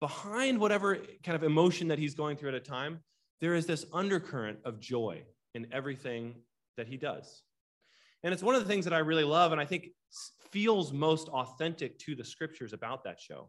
behind 0.00 0.58
whatever 0.58 0.96
kind 1.22 1.36
of 1.36 1.42
emotion 1.44 1.86
that 1.88 1.98
he's 1.98 2.14
going 2.14 2.36
through 2.36 2.48
at 2.48 2.54
a 2.54 2.60
time, 2.60 3.00
there 3.40 3.54
is 3.54 3.66
this 3.66 3.84
undercurrent 3.92 4.58
of 4.64 4.80
joy 4.80 5.22
in 5.54 5.66
everything 5.70 6.34
that 6.76 6.88
he 6.88 6.96
does. 6.96 7.42
And 8.24 8.32
it's 8.32 8.42
one 8.42 8.54
of 8.54 8.62
the 8.62 8.68
things 8.68 8.84
that 8.84 8.94
I 8.94 8.98
really 8.98 9.24
love, 9.24 9.52
and 9.52 9.60
I 9.60 9.64
think 9.64 9.88
feels 10.50 10.92
most 10.92 11.28
authentic 11.28 11.98
to 12.00 12.14
the 12.14 12.24
scriptures 12.24 12.72
about 12.72 13.04
that 13.04 13.20
show, 13.20 13.48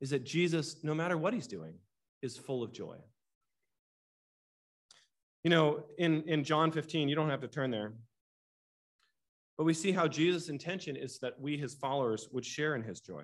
is 0.00 0.10
that 0.10 0.24
Jesus, 0.24 0.82
no 0.82 0.94
matter 0.94 1.18
what 1.18 1.34
he's 1.34 1.46
doing, 1.46 1.74
is 2.22 2.36
full 2.36 2.62
of 2.62 2.72
joy. 2.72 2.96
You 5.44 5.50
know, 5.50 5.84
in, 5.98 6.22
in 6.22 6.44
John 6.44 6.72
15, 6.72 7.08
you 7.08 7.14
don't 7.14 7.30
have 7.30 7.40
to 7.42 7.48
turn 7.48 7.70
there, 7.70 7.92
but 9.56 9.64
we 9.64 9.74
see 9.74 9.92
how 9.92 10.08
Jesus' 10.08 10.48
intention 10.48 10.96
is 10.96 11.18
that 11.20 11.38
we, 11.40 11.56
his 11.56 11.74
followers, 11.74 12.28
would 12.32 12.44
share 12.44 12.74
in 12.74 12.82
his 12.82 13.00
joy. 13.00 13.22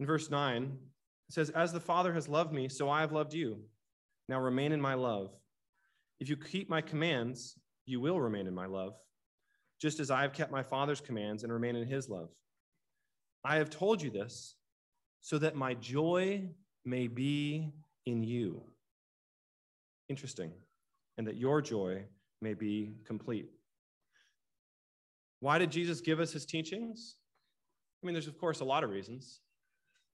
In 0.00 0.06
verse 0.06 0.30
9, 0.30 0.62
it 1.28 1.34
says, 1.34 1.50
As 1.50 1.72
the 1.72 1.80
Father 1.80 2.12
has 2.12 2.28
loved 2.28 2.52
me, 2.52 2.68
so 2.68 2.88
I 2.88 3.00
have 3.00 3.12
loved 3.12 3.34
you. 3.34 3.60
Now 4.28 4.40
remain 4.40 4.72
in 4.72 4.80
my 4.80 4.94
love. 4.94 5.30
If 6.18 6.28
you 6.28 6.36
keep 6.36 6.68
my 6.68 6.80
commands, 6.80 7.58
you 7.86 8.00
will 8.00 8.20
remain 8.20 8.46
in 8.46 8.54
my 8.54 8.66
love, 8.66 8.94
just 9.84 10.00
as 10.00 10.10
I 10.10 10.22
have 10.22 10.32
kept 10.32 10.50
my 10.50 10.62
Father's 10.62 11.02
commands 11.02 11.42
and 11.42 11.52
remain 11.52 11.76
in 11.76 11.86
his 11.86 12.08
love. 12.08 12.30
I 13.44 13.56
have 13.56 13.68
told 13.68 14.00
you 14.00 14.08
this 14.08 14.56
so 15.20 15.36
that 15.36 15.56
my 15.56 15.74
joy 15.74 16.48
may 16.86 17.06
be 17.06 17.70
in 18.06 18.24
you. 18.24 18.62
Interesting. 20.08 20.52
And 21.18 21.26
that 21.26 21.36
your 21.36 21.60
joy 21.60 22.02
may 22.40 22.54
be 22.54 22.94
complete. 23.04 23.50
Why 25.40 25.58
did 25.58 25.70
Jesus 25.70 26.00
give 26.00 26.18
us 26.18 26.32
his 26.32 26.46
teachings? 26.46 27.16
I 28.02 28.06
mean, 28.06 28.14
there's, 28.14 28.26
of 28.26 28.38
course, 28.38 28.60
a 28.60 28.64
lot 28.64 28.84
of 28.84 28.90
reasons. 28.90 29.40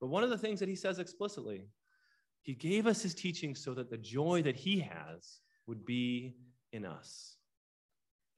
But 0.00 0.09
one 0.09 0.24
of 0.24 0.30
the 0.30 0.38
things 0.38 0.59
that 0.59 0.68
he 0.68 0.74
says 0.74 0.98
explicitly, 0.98 1.68
he 2.42 2.54
gave 2.54 2.88
us 2.88 3.02
his 3.02 3.14
teachings 3.14 3.62
so 3.62 3.72
that 3.74 3.88
the 3.88 3.98
joy 3.98 4.42
that 4.42 4.56
he 4.56 4.80
has 4.80 5.38
would 5.68 5.87
be 5.87 6.35
in 6.72 6.85
us. 6.85 7.37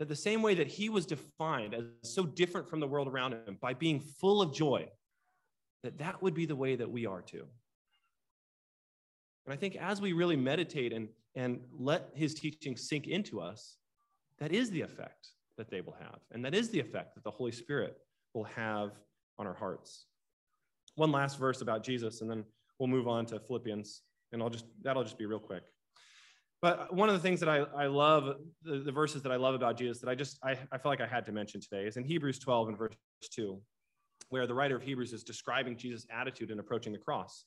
That 0.02 0.08
the 0.08 0.16
same 0.16 0.42
way 0.42 0.56
that 0.56 0.66
he 0.66 0.88
was 0.88 1.06
defined 1.06 1.74
as 1.74 1.84
so 2.02 2.26
different 2.26 2.68
from 2.68 2.80
the 2.80 2.88
world 2.88 3.06
around 3.06 3.34
him 3.34 3.56
by 3.60 3.72
being 3.72 4.00
full 4.00 4.42
of 4.42 4.52
joy, 4.52 4.88
that 5.84 5.98
that 5.98 6.20
would 6.20 6.34
be 6.34 6.44
the 6.44 6.56
way 6.56 6.74
that 6.74 6.90
we 6.90 7.06
are 7.06 7.22
too. 7.22 7.46
And 9.46 9.54
I 9.54 9.56
think 9.56 9.76
as 9.76 10.00
we 10.00 10.12
really 10.12 10.34
meditate 10.34 10.92
and, 10.92 11.08
and 11.36 11.60
let 11.70 12.10
his 12.14 12.34
teaching 12.34 12.76
sink 12.76 13.06
into 13.06 13.40
us, 13.40 13.76
that 14.40 14.50
is 14.50 14.72
the 14.72 14.80
effect 14.80 15.28
that 15.56 15.70
they 15.70 15.82
will 15.82 15.94
have. 16.00 16.18
And 16.32 16.44
that 16.44 16.52
is 16.56 16.70
the 16.70 16.80
effect 16.80 17.14
that 17.14 17.22
the 17.22 17.30
Holy 17.30 17.52
Spirit 17.52 17.96
will 18.34 18.42
have 18.42 18.90
on 19.38 19.46
our 19.46 19.54
hearts. 19.54 20.06
One 20.96 21.12
last 21.12 21.38
verse 21.38 21.60
about 21.60 21.84
Jesus, 21.84 22.22
and 22.22 22.28
then 22.28 22.42
we'll 22.80 22.88
move 22.88 23.06
on 23.06 23.24
to 23.26 23.38
Philippians. 23.38 24.02
And 24.32 24.42
I'll 24.42 24.50
just, 24.50 24.64
that'll 24.82 25.04
just 25.04 25.16
be 25.16 25.26
real 25.26 25.38
quick. 25.38 25.62
But 26.62 26.94
one 26.94 27.08
of 27.08 27.14
the 27.16 27.20
things 27.20 27.40
that 27.40 27.48
I, 27.48 27.66
I 27.76 27.86
love, 27.88 28.36
the, 28.62 28.78
the 28.78 28.92
verses 28.92 29.20
that 29.22 29.32
I 29.32 29.36
love 29.36 29.56
about 29.56 29.76
Jesus 29.76 29.98
that 29.98 30.08
I 30.08 30.14
just, 30.14 30.38
I, 30.44 30.52
I 30.70 30.78
feel 30.78 30.92
like 30.92 31.00
I 31.00 31.06
had 31.08 31.26
to 31.26 31.32
mention 31.32 31.60
today 31.60 31.86
is 31.86 31.96
in 31.96 32.04
Hebrews 32.04 32.38
12 32.38 32.68
and 32.68 32.78
verse 32.78 32.94
2, 33.32 33.60
where 34.28 34.46
the 34.46 34.54
writer 34.54 34.76
of 34.76 34.82
Hebrews 34.82 35.12
is 35.12 35.24
describing 35.24 35.76
Jesus' 35.76 36.06
attitude 36.08 36.52
in 36.52 36.60
approaching 36.60 36.92
the 36.92 37.00
cross. 37.00 37.44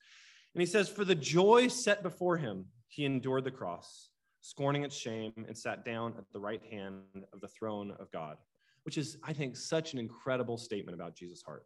And 0.54 0.62
he 0.62 0.66
says, 0.66 0.90
For 0.90 1.06
the 1.06 1.16
joy 1.16 1.70
set 1.70 2.04
before 2.04 2.36
him, 2.36 2.66
he 2.90 3.06
endured 3.06 3.46
the 3.46 3.52
cross, 3.52 4.10
scorning 4.42 4.84
its 4.84 4.98
shame, 4.98 5.32
and 5.48 5.58
sat 5.58 5.86
down 5.86 6.14
at 6.18 6.26
the 6.34 6.40
right 6.40 6.62
hand 6.70 7.04
of 7.32 7.40
the 7.40 7.48
throne 7.48 7.94
of 7.98 8.12
God, 8.12 8.36
which 8.84 8.98
is, 8.98 9.18
I 9.24 9.32
think, 9.32 9.56
such 9.56 9.94
an 9.94 10.00
incredible 10.00 10.58
statement 10.58 10.94
about 10.94 11.16
Jesus' 11.16 11.42
heart. 11.42 11.66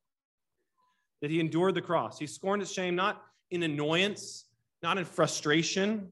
That 1.23 1.31
he 1.31 1.39
endured 1.39 1.73
the 1.73 1.81
cross. 1.81 2.19
He 2.19 2.27
scorned 2.27 2.61
its 2.61 2.71
shame, 2.71 2.95
not 2.95 3.23
in 3.49 3.63
annoyance, 3.63 4.45
not 4.83 4.99
in 4.99 5.05
frustration, 5.05 6.11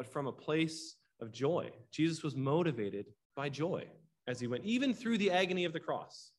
but 0.00 0.10
from 0.10 0.26
a 0.26 0.32
place 0.32 0.96
of 1.20 1.30
joy. 1.30 1.70
Jesus 1.92 2.22
was 2.22 2.34
motivated 2.34 3.04
by 3.36 3.50
joy 3.50 3.84
as 4.26 4.40
he 4.40 4.46
went, 4.46 4.64
even 4.64 4.94
through 4.94 5.18
the 5.18 5.30
agony 5.30 5.66
of 5.66 5.74
the 5.74 5.78
cross. 5.78 6.32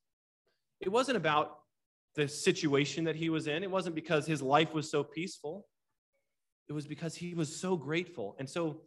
It 0.80 0.90
wasn't 0.90 1.18
about 1.18 1.60
the 2.16 2.28
situation 2.28 3.04
that 3.04 3.16
he 3.16 3.30
was 3.30 3.46
in. 3.46 3.62
It 3.62 3.70
wasn't 3.70 3.94
because 3.94 4.26
his 4.26 4.42
life 4.42 4.74
was 4.74 4.90
so 4.90 5.04
peaceful, 5.04 5.68
it 6.70 6.74
was 6.74 6.88
because 6.88 7.14
he 7.14 7.36
was 7.36 7.56
so 7.56 7.76
grateful. 7.76 8.36
And 8.40 8.50
so, 8.50 8.82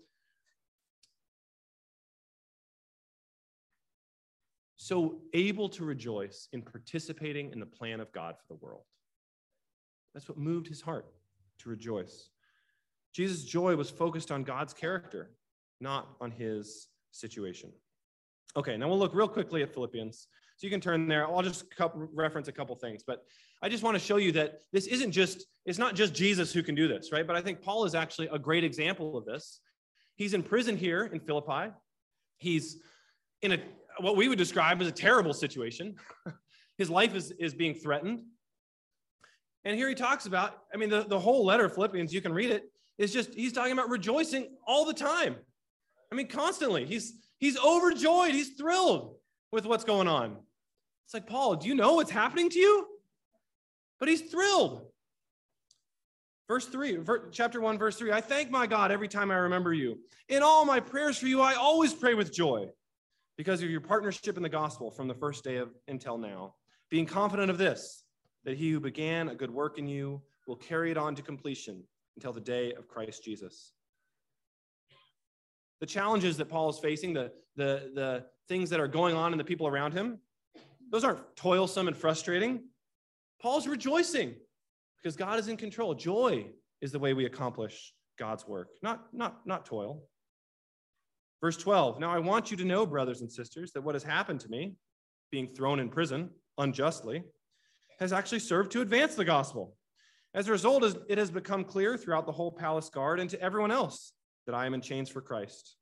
so 4.75 5.21
able 5.35 5.69
to 5.69 5.85
rejoice 5.85 6.49
in 6.53 6.63
participating 6.63 7.53
in 7.53 7.61
the 7.61 7.67
plan 7.67 8.01
of 8.01 8.11
God 8.11 8.35
for 8.41 8.53
the 8.53 8.59
world. 8.61 8.83
That's 10.15 10.29
what 10.29 10.37
moved 10.37 10.67
his 10.67 10.81
heart 10.81 11.07
to 11.61 11.69
rejoice. 11.69 12.31
Jesus' 13.15 13.45
joy 13.45 13.77
was 13.77 13.91
focused 13.91 14.31
on 14.33 14.43
God's 14.43 14.75
character, 14.75 15.31
not 15.81 16.09
on 16.21 16.31
his 16.31 16.89
situation. 17.13 17.71
Okay, 18.57 18.77
now 18.77 18.89
we'll 18.89 18.99
look 18.99 19.15
real 19.15 19.29
quickly 19.29 19.63
at 19.63 19.73
Philippians. 19.73 20.27
So 20.57 20.67
you 20.67 20.71
can 20.71 20.81
turn 20.81 21.09
there. 21.09 21.27
I'll 21.27 21.43
just 21.43 21.65
reference 22.13 22.49
a 22.49 22.53
couple 22.53 22.75
things, 22.77 23.03
but 23.05 23.25
I 23.63 23.69
just 23.69 23.83
want 23.83 23.97
to 23.97 24.05
show 24.05 24.19
you 24.19 24.31
that 24.33 24.61
this 24.73 24.87
isn't 24.87 25.11
just, 25.11 25.47
it's 25.65 25.79
not 25.79 25.95
just 25.95 26.15
Jesus 26.15 26.53
who 26.53 26.63
can 26.63 26.75
do 26.75 26.87
this, 26.87 27.11
right? 27.13 27.27
But 27.27 27.35
I 27.35 27.41
think 27.41 27.63
Paul 27.63 27.85
is 27.85 27.95
actually 27.95 28.29
a 28.31 28.39
great 28.39 28.63
example 28.63 29.17
of 29.17 29.25
this. 29.25 29.61
He's 30.17 30.35
in 30.35 30.43
prison 30.43 30.77
here 30.77 31.07
in 31.07 31.19
Philippi. 31.21 31.73
He's 32.39 32.79
in 33.43 33.53
a 33.53 33.59
what 34.01 34.17
we 34.17 34.29
would 34.29 34.39
describe 34.39 34.81
as 34.81 34.89
a 34.89 34.93
terrible 34.93 35.33
situation. 35.33 35.97
His 36.79 36.91
life 36.91 37.15
is, 37.15 37.31
is 37.33 37.55
being 37.55 37.75
threatened. 37.75 38.23
And 39.65 39.77
here 39.77 39.89
he 39.89 39.95
talks 39.95 40.27
about, 40.27 40.59
I 40.75 40.77
mean, 40.77 40.91
the, 40.91 41.05
the 41.05 41.19
whole 41.19 41.45
letter 41.45 41.65
of 41.65 41.75
Philippians, 41.75 42.13
you 42.13 42.21
can 42.21 42.33
read 42.33 42.51
it, 42.51 42.65
is 42.99 43.13
just 43.13 43.35
he's 43.35 43.53
talking 43.53 43.73
about 43.73 43.91
rejoicing 43.91 44.49
all 44.67 44.85
the 44.85 44.95
time. 44.95 45.37
I 46.13 46.15
mean, 46.15 46.29
constantly. 46.29 46.85
He's 46.85 47.15
he's 47.39 47.59
overjoyed, 47.59 48.33
he's 48.33 48.51
thrilled 48.51 49.17
with 49.53 49.67
what's 49.67 49.85
going 49.85 50.09
on. 50.09 50.37
It's 51.07 51.15
like, 51.15 51.27
Paul, 51.27 51.57
do 51.57 51.69
you 51.69 51.75
know 51.75 51.95
what's 51.95 52.11
happening 52.11 52.49
to 52.51 52.59
you? 52.59 52.87
But 54.01 54.09
he's 54.09 54.23
thrilled. 54.23 54.87
Verse 56.47 56.67
3, 56.67 56.99
chapter 57.33 57.61
1, 57.61 57.79
verse 57.79 57.97
3 57.97 58.13
I 58.13 58.21
thank 58.21 58.51
my 58.51 58.67
God 58.67 58.93
every 58.93 59.09
time 59.09 59.31
I 59.31 59.37
remember 59.37 59.73
you. 59.73 59.99
In 60.29 60.43
all 60.43 60.65
my 60.65 60.81
prayers 60.81 61.19
for 61.19 61.27
you, 61.27 61.41
I 61.41 61.55
always 61.55 61.95
pray 61.95 62.15
with 62.15 62.33
joy 62.33 62.69
because 63.37 63.63
of 63.63 63.71
your 63.71 63.81
partnership 63.81 64.37
in 64.37 64.43
the 64.43 64.49
gospel 64.49 64.91
from 64.91 65.09
the 65.09 65.15
first 65.15 65.43
day 65.43 65.57
of 65.57 65.71
until 65.89 66.19
now, 66.19 66.55
being 66.91 67.07
confident 67.07 67.51
of 67.51 67.59
this, 67.59 68.05
that 68.45 68.57
he 68.57 68.71
who 68.71 68.79
began 68.79 69.29
a 69.29 69.35
good 69.35 69.51
work 69.51 69.79
in 69.79 69.87
you 69.87 70.23
will 70.47 70.57
carry 70.57 70.91
it 70.91 70.99
on 70.99 71.15
to 71.15 71.23
completion 71.23 71.83
until 72.17 72.33
the 72.33 72.41
day 72.41 72.73
of 72.73 72.89
Christ 72.89 73.25
Jesus. 73.25 73.73
The 75.81 75.87
challenges 75.87 76.37
that 76.37 76.49
Paul 76.49 76.71
is 76.71 76.79
facing, 76.79 77.13
the, 77.13 77.33
the, 77.57 77.91
the 77.95 78.25
things 78.49 78.71
that 78.71 78.81
are 78.81 78.89
going 78.89 79.15
on 79.17 79.33
in 79.33 79.39
the 79.39 79.45
people 79.45 79.67
around 79.67 79.93
him, 79.93 80.19
those 80.91 81.05
aren't 81.05 81.37
toilsome 81.37 81.89
and 81.89 81.97
frustrating. 81.97 82.63
Paul's 83.41 83.67
rejoicing 83.67 84.35
because 85.03 85.17
God 85.17 85.39
is 85.39 85.49
in 85.49 85.57
control. 85.57 85.95
Joy 85.95 86.47
is 86.81 86.93
the 86.93 86.99
way 86.99 87.13
we 87.13 87.27
accomplish 87.27 87.93
God's 88.19 88.47
work, 88.47 88.69
not, 88.83 89.07
not, 89.13 89.47
not 89.47 89.67
toil. 89.67 90.05
Verse 91.41 91.57
12 91.57 92.01
Now 92.01 92.11
I 92.11 92.19
want 92.19 92.51
you 92.51 92.57
to 92.57 92.65
know, 92.65 92.87
brothers 92.87 93.21
and 93.21 93.31
sisters, 93.31 93.73
that 93.73 93.83
what 93.83 93.95
has 93.95 94.03
happened 94.03 94.41
to 94.41 94.49
me, 94.49 94.77
being 95.31 95.47
thrown 95.47 95.81
in 95.81 95.89
prison 95.89 96.31
unjustly, 96.59 97.23
has 97.99 98.13
actually 98.13 98.39
served 98.39 98.73
to 98.73 98.81
advance 98.81 99.15
the 99.15 99.25
gospel. 99.25 99.77
As 100.35 100.49
a 100.49 100.53
result, 100.53 100.85
it 101.09 101.17
has 101.17 101.31
become 101.31 101.63
clear 101.63 101.97
throughout 101.97 102.27
the 102.27 102.33
whole 102.33 102.51
palace 102.51 102.89
guard 102.89 103.21
and 103.21 103.31
to 103.31 103.41
everyone 103.41 103.71
else 103.71 104.13
that 104.47 104.55
I 104.55 104.67
am 104.67 104.75
in 104.75 104.81
chains 104.81 105.09
for 105.09 105.21
Christ. 105.21 105.77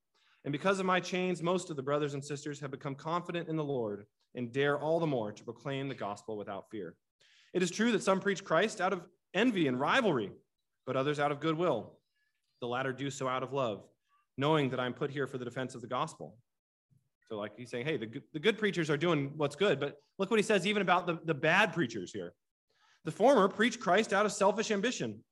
And 0.45 0.53
because 0.53 0.79
of 0.79 0.87
my 0.87 1.01
chains, 1.01 1.43
most 1.43 1.71
of 1.71 1.77
the 1.77 1.83
brothers 1.83 2.15
and 2.15 2.23
sisters 2.23 2.61
have 2.61 2.71
become 2.71 2.95
confident 2.95 3.49
in 3.49 3.57
the 3.57 3.65
Lord 3.65 4.05
and 4.35 4.53
dare 4.53 4.79
all 4.79 5.01
the 5.01 5.07
more 5.07 5.33
to 5.33 5.45
proclaim 5.45 5.88
the 5.88 5.95
gospel 5.95 6.37
without 6.37 6.71
fear. 6.71 6.97
It 7.55 7.62
is 7.62 7.71
true 7.71 7.93
that 7.93 8.03
some 8.03 8.21
preach 8.21 8.45
Christ 8.45 8.81
out 8.81 8.93
of 8.93 9.03
envy 9.35 9.69
and 9.69 9.79
rivalry, 9.79 10.33
but 10.87 10.97
others 10.97 11.19
out 11.19 11.33
of 11.33 11.41
goodwill. 11.41 11.99
The 12.61 12.69
latter 12.69 12.93
do 12.93 13.11
so 13.11 13.29
out 13.29 13.43
of 13.43 13.53
love, 13.53 13.85
knowing 14.37 14.71
that 14.71 14.81
I'm 14.81 14.95
put 14.95 15.11
here 15.11 15.27
for 15.27 15.38
the 15.38 15.45
defense 15.45 15.75
of 15.75 15.81
the 15.81 15.87
gospel. 15.87 16.37
So, 17.29 17.38
like 17.38 17.53
he's 17.57 17.71
saying, 17.71 17.87
hey, 17.87 17.97
the 17.97 18.07
good, 18.07 18.23
the 18.33 18.38
good 18.38 18.59
preachers 18.59 18.91
are 18.91 18.97
doing 18.97 19.33
what's 19.37 19.57
good, 19.57 19.81
but 19.81 19.97
look 20.19 20.31
what 20.31 20.38
he 20.38 20.45
says 20.45 20.67
even 20.67 20.83
about 20.83 21.07
the, 21.07 21.19
the 21.25 21.35
bad 21.35 21.73
preachers 21.73 22.12
here. 22.12 22.35
The 23.05 23.12
former 23.12 23.49
preach 23.49 23.81
Christ 23.81 24.12
out 24.12 24.27
of 24.27 24.33
selfish 24.33 24.71
ambition, 24.71 25.23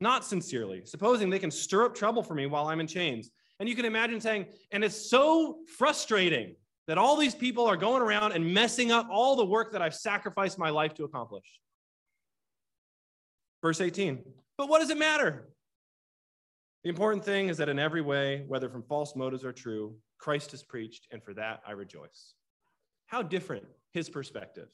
not 0.00 0.24
sincerely, 0.24 0.84
supposing 0.84 1.30
they 1.30 1.38
can 1.38 1.50
stir 1.50 1.84
up 1.84 1.94
trouble 1.94 2.22
for 2.22 2.34
me 2.34 2.46
while 2.46 2.66
I'm 2.66 2.80
in 2.80 2.86
chains. 2.86 3.30
And 3.60 3.68
you 3.68 3.76
can 3.76 3.84
imagine 3.84 4.20
saying, 4.20 4.46
and 4.72 4.82
it's 4.82 5.08
so 5.08 5.58
frustrating 5.76 6.56
that 6.88 6.98
all 6.98 7.16
these 7.16 7.34
people 7.34 7.66
are 7.66 7.76
going 7.76 8.02
around 8.02 8.32
and 8.32 8.52
messing 8.52 8.90
up 8.90 9.06
all 9.10 9.36
the 9.36 9.44
work 9.44 9.72
that 9.72 9.82
I've 9.82 9.94
sacrificed 9.94 10.58
my 10.58 10.70
life 10.70 10.94
to 10.94 11.04
accomplish. 11.04 11.46
Verse 13.62 13.80
18, 13.80 14.24
but 14.58 14.68
what 14.68 14.80
does 14.80 14.90
it 14.90 14.98
matter? 14.98 15.48
The 16.82 16.88
important 16.88 17.24
thing 17.24 17.48
is 17.48 17.56
that 17.58 17.68
in 17.68 17.78
every 17.78 18.02
way, 18.02 18.42
whether 18.48 18.68
from 18.68 18.82
false 18.82 19.14
motives 19.14 19.44
or 19.44 19.52
true, 19.52 19.94
Christ 20.18 20.52
is 20.52 20.64
preached, 20.64 21.06
and 21.12 21.22
for 21.22 21.32
that 21.34 21.60
I 21.64 21.72
rejoice. 21.72 22.34
How 23.06 23.22
different 23.22 23.64
his 23.92 24.08
perspective 24.08 24.68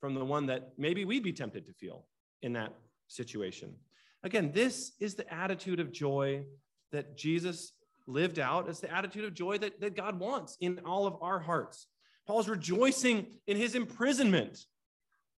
from 0.00 0.14
the 0.14 0.24
one 0.24 0.46
that 0.46 0.72
maybe 0.78 1.04
we'd 1.04 1.22
be 1.22 1.32
tempted 1.32 1.66
to 1.66 1.72
feel 1.72 2.06
in 2.42 2.52
that 2.54 2.72
situation. 3.08 3.74
Again, 4.22 4.50
this 4.52 4.92
is 5.00 5.14
the 5.14 5.32
attitude 5.32 5.80
of 5.80 5.92
joy 5.92 6.44
that 6.92 7.16
Jesus 7.16 7.72
lived 8.06 8.38
out. 8.38 8.68
It's 8.68 8.80
the 8.80 8.94
attitude 8.94 9.24
of 9.24 9.34
joy 9.34 9.58
that, 9.58 9.80
that 9.80 9.96
God 9.96 10.18
wants 10.18 10.56
in 10.60 10.80
all 10.84 11.06
of 11.06 11.16
our 11.20 11.38
hearts. 11.38 11.86
Paul's 12.26 12.48
rejoicing 12.48 13.26
in 13.46 13.56
his 13.56 13.74
imprisonment 13.74 14.58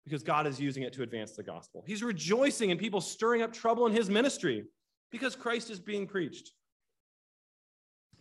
because 0.06 0.24
God 0.24 0.48
is 0.48 0.60
using 0.60 0.84
it 0.84 0.94
to 0.94 1.04
advance 1.04 1.34
the 1.34 1.44
gospel. 1.44 1.84
He's 1.86 2.02
rejoicing 2.02 2.70
in 2.70 2.78
people 2.78 3.02
stirring 3.02 3.42
up 3.42 3.54
trouble 3.54 3.86
in 3.86 3.94
his 3.94 4.10
ministry 4.10 4.66
because 5.12 5.36
Christ 5.36 5.70
is 5.70 5.80
being 5.80 6.08
preached. 6.08 6.52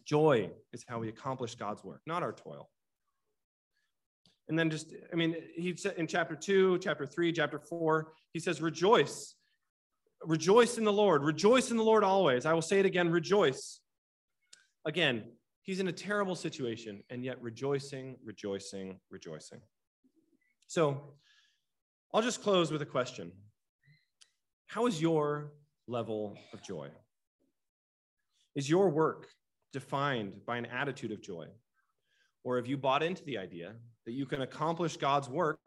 Joy 0.05 0.51
is 0.73 0.85
how 0.87 0.99
we 0.99 1.09
accomplish 1.09 1.55
God's 1.55 1.85
work, 1.85 2.01
not 2.07 2.23
our 2.23 2.33
toil. 2.33 2.69
And 4.49 4.59
then 4.59 4.71
just, 4.71 4.95
I 5.13 5.17
mean, 5.17 5.37
he 5.55 5.77
said 5.77 5.95
in 5.99 6.07
chapter 6.07 6.35
two, 6.35 6.79
chapter 6.79 7.07
three, 7.07 7.33
chapter 7.33 7.59
four, 7.59 8.13
he 8.33 8.41
says, 8.41 8.63
rejoice. 8.63 9.35
Rejoice 10.25 10.79
in 10.79 10.85
the 10.85 10.93
Lord. 10.93 11.23
Rejoice 11.23 11.71
in 11.71 11.77
the 11.77 11.83
Lord 11.83 12.03
always. 12.03 12.47
I 12.47 12.55
will 12.55 12.63
say 12.63 12.81
it 12.81 12.87
again, 12.87 13.11
rejoice. 13.11 13.81
Again, 14.85 15.25
he's 15.63 15.81
in 15.81 15.89
a 15.89 15.93
terrible 15.93 16.35
situation, 16.35 17.03
and 17.11 17.23
yet 17.23 17.41
rejoicing, 17.43 18.17
rejoicing, 18.25 18.99
rejoicing. 19.11 19.61
So 20.67 21.15
I'll 22.13 22.23
just 22.23 22.43
close 22.43 22.71
with 22.71 22.81
a 22.81 22.87
question 22.87 23.33
How 24.67 24.87
is 24.87 25.01
your 25.01 25.53
level 25.87 26.39
of 26.55 26.63
joy? 26.63 26.89
Is 28.55 28.69
your 28.69 28.89
work 28.89 29.27
defined 29.73 30.41
by 30.47 30.57
an 30.57 30.67
attitude 30.67 31.13
of 31.13 31.23
joy? 31.23 31.49
Or 32.49 32.57
have 32.57 32.67
you 32.67 32.79
bought 32.79 33.03
into 33.03 33.23
the 33.25 33.37
idea 33.37 33.75
that 34.07 34.13
you 34.13 34.25
can 34.25 34.41
accomplish 34.41 34.97
God's 34.97 35.29
work 35.29 35.61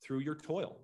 through 0.00 0.20
your 0.20 0.36
toil? 0.36 0.76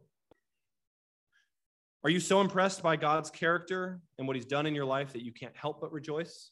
Are 2.03 2.11
you 2.11 2.19
so 2.19 2.40
impressed 2.40 2.83
by 2.83 2.97
God's 2.97 3.31
character 3.31 4.01
and 4.19 4.27
what 4.27 4.35
he's 4.35 4.47
done 4.47 4.66
in 4.66 4.75
your 4.75 4.85
life 4.85 5.12
that 5.12 5.23
you 5.23 5.31
can't 5.31 5.57
help 5.57 5.81
but 5.81 5.92
rejoice? 5.92 6.51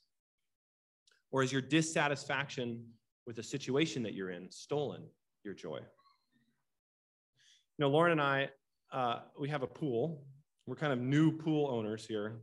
Or 1.33 1.43
is 1.43 1.51
your 1.51 1.63
dissatisfaction 1.63 2.85
with 3.27 3.35
the 3.35 3.43
situation 3.43 4.05
that 4.05 4.15
you're 4.15 4.31
in 4.31 4.53
stolen 4.53 5.03
your 5.43 5.55
joy? 5.55 5.79
You 5.79 7.81
know, 7.81 7.89
Lauren 7.89 8.13
and 8.13 8.21
I, 8.21 8.51
uh, 8.93 9.23
we 9.37 9.49
have 9.49 9.65
a 9.65 9.67
pool. 9.67 10.29
We're 10.67 10.77
kind 10.77 10.93
of 10.93 11.01
new 11.01 11.33
pool 11.33 11.69
owners 11.73 12.07
here. 12.07 12.37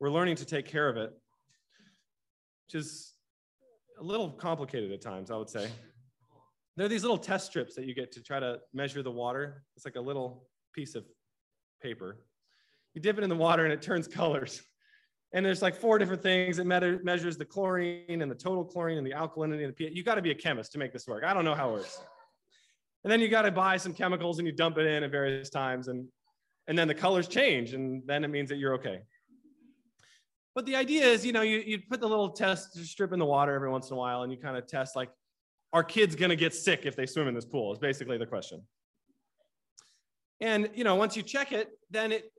We're 0.00 0.10
learning 0.10 0.36
to 0.36 0.44
take 0.44 0.66
care 0.66 0.90
of 0.90 0.98
it, 0.98 1.14
which 2.66 2.74
is 2.74 3.14
a 4.00 4.04
little 4.04 4.30
complicated 4.30 4.90
at 4.92 5.02
times, 5.02 5.30
I 5.30 5.36
would 5.36 5.50
say. 5.50 5.68
There 6.76 6.86
are 6.86 6.88
these 6.88 7.02
little 7.02 7.18
test 7.18 7.46
strips 7.46 7.74
that 7.74 7.84
you 7.84 7.94
get 7.94 8.10
to 8.12 8.22
try 8.22 8.40
to 8.40 8.58
measure 8.72 9.02
the 9.02 9.10
water. 9.10 9.64
It's 9.76 9.84
like 9.84 9.96
a 9.96 10.00
little 10.00 10.46
piece 10.74 10.94
of 10.94 11.04
paper. 11.82 12.18
You 12.94 13.02
dip 13.02 13.18
it 13.18 13.24
in 13.24 13.28
the 13.28 13.36
water 13.36 13.64
and 13.64 13.72
it 13.72 13.82
turns 13.82 14.08
colors. 14.20 14.62
And 15.32 15.46
there's 15.46 15.62
like 15.62 15.76
four 15.76 15.98
different 15.98 16.22
things. 16.22 16.58
It 16.58 16.64
measures 16.66 17.36
the 17.36 17.44
chlorine 17.44 18.20
and 18.20 18.30
the 18.30 18.34
total 18.34 18.64
chlorine 18.64 18.98
and 18.98 19.06
the 19.06 19.12
alkalinity 19.12 19.60
and 19.60 19.68
the 19.68 19.72
pH. 19.72 19.92
You 19.94 20.02
got 20.02 20.16
to 20.16 20.22
be 20.22 20.32
a 20.32 20.34
chemist 20.34 20.72
to 20.72 20.78
make 20.78 20.92
this 20.92 21.06
work. 21.06 21.22
I 21.22 21.32
don't 21.32 21.44
know 21.44 21.54
how 21.54 21.70
it 21.70 21.72
works. 21.74 22.00
And 23.04 23.12
then 23.12 23.20
you 23.20 23.28
got 23.28 23.42
to 23.42 23.52
buy 23.52 23.76
some 23.76 23.94
chemicals 23.94 24.38
and 24.38 24.46
you 24.46 24.52
dump 24.52 24.76
it 24.78 24.86
in 24.86 25.04
at 25.04 25.10
various 25.10 25.48
times. 25.48 25.86
And, 25.86 26.08
and 26.66 26.76
then 26.76 26.88
the 26.88 26.94
colors 26.94 27.28
change. 27.28 27.74
And 27.74 28.02
then 28.06 28.24
it 28.24 28.28
means 28.28 28.48
that 28.48 28.56
you're 28.56 28.74
okay. 28.74 29.02
But 30.54 30.66
the 30.66 30.76
idea 30.76 31.04
is, 31.04 31.24
you 31.24 31.32
know, 31.32 31.42
you, 31.42 31.58
you 31.58 31.78
put 31.88 32.00
the 32.00 32.08
little 32.08 32.30
test 32.30 32.76
strip 32.84 33.12
in 33.12 33.18
the 33.18 33.24
water 33.24 33.54
every 33.54 33.70
once 33.70 33.90
in 33.90 33.94
a 33.94 33.98
while 33.98 34.22
and 34.22 34.32
you 34.32 34.38
kind 34.38 34.56
of 34.56 34.66
test 34.66 34.96
like, 34.96 35.10
are 35.72 35.84
kids 35.84 36.16
going 36.16 36.30
to 36.30 36.36
get 36.36 36.52
sick 36.52 36.86
if 36.86 36.96
they 36.96 37.06
swim 37.06 37.28
in 37.28 37.34
this 37.34 37.44
pool? 37.44 37.72
Is 37.72 37.78
basically 37.78 38.18
the 38.18 38.26
question. 38.26 38.62
And, 40.40 40.70
you 40.74 40.84
know, 40.84 40.96
once 40.96 41.16
you 41.16 41.22
check 41.22 41.52
it, 41.52 41.68
then 41.90 42.12
it, 42.12 42.32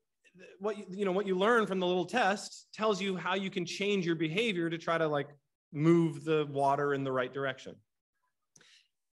what 0.60 0.78
you, 0.78 0.86
you 0.90 1.06
know, 1.06 1.12
what 1.12 1.28
you 1.28 1.36
learn 1.36 1.66
from 1.66 1.80
the 1.80 1.88
little 1.88 2.06
test 2.06 2.68
tells 2.74 3.02
you 3.02 3.16
how 3.16 3.36
you 3.36 3.50
can 3.50 3.66
change 3.66 4.06
your 4.06 4.16
behavior 4.16 4.70
to 4.70 4.78
try 4.78 4.98
to 4.98 5.08
like 5.08 5.28
move 5.72 6.24
the 6.26 6.48
water 6.52 6.94
in 6.94 7.04
the 7.04 7.12
right 7.12 7.34
direction. 7.34 7.76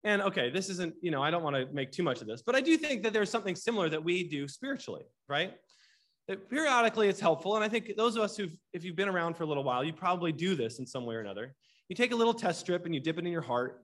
And 0.04 0.22
okay, 0.22 0.50
this 0.50 0.70
isn't, 0.70 0.96
you 1.02 1.12
know, 1.12 1.22
I 1.22 1.30
don't 1.30 1.44
want 1.44 1.56
to 1.56 1.66
make 1.74 1.92
too 1.92 2.04
much 2.04 2.22
of 2.22 2.28
this, 2.28 2.42
but 2.42 2.56
I 2.56 2.62
do 2.62 2.78
think 2.78 3.04
that 3.04 3.14
there's 3.14 3.30
something 3.30 3.56
similar 3.56 3.90
that 3.90 4.04
we 4.04 4.24
do 4.24 4.48
spiritually, 4.48 5.04
right? 5.28 5.54
Periodically 6.50 7.08
it's 7.08 7.22
helpful. 7.22 7.56
And 7.56 7.64
I 7.64 7.70
think 7.70 7.94
those 7.96 8.18
of 8.18 8.24
us 8.24 8.36
who've, 8.36 8.56
if 8.74 8.84
you've 8.84 8.98
been 8.98 9.08
around 9.08 9.36
for 9.38 9.44
a 9.44 9.48
little 9.48 9.64
while, 9.64 9.84
you 9.84 9.94
probably 9.94 10.32
do 10.32 10.56
this 10.56 10.80
in 10.80 10.86
some 10.86 11.06
way 11.06 11.16
or 11.16 11.22
another. 11.22 11.56
You 11.88 11.96
take 11.96 12.12
a 12.12 12.16
little 12.16 12.34
test 12.34 12.60
strip 12.60 12.86
and 12.86 12.94
you 12.94 13.00
dip 13.00 13.18
it 13.18 13.26
in 13.26 13.32
your 13.32 13.42
heart 13.42 13.82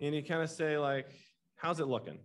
and 0.00 0.14
you 0.14 0.22
kind 0.22 0.42
of 0.42 0.50
say, 0.50 0.78
like, 0.78 1.06
how's 1.54 1.78
it 1.78 1.86
looking? 1.86 2.18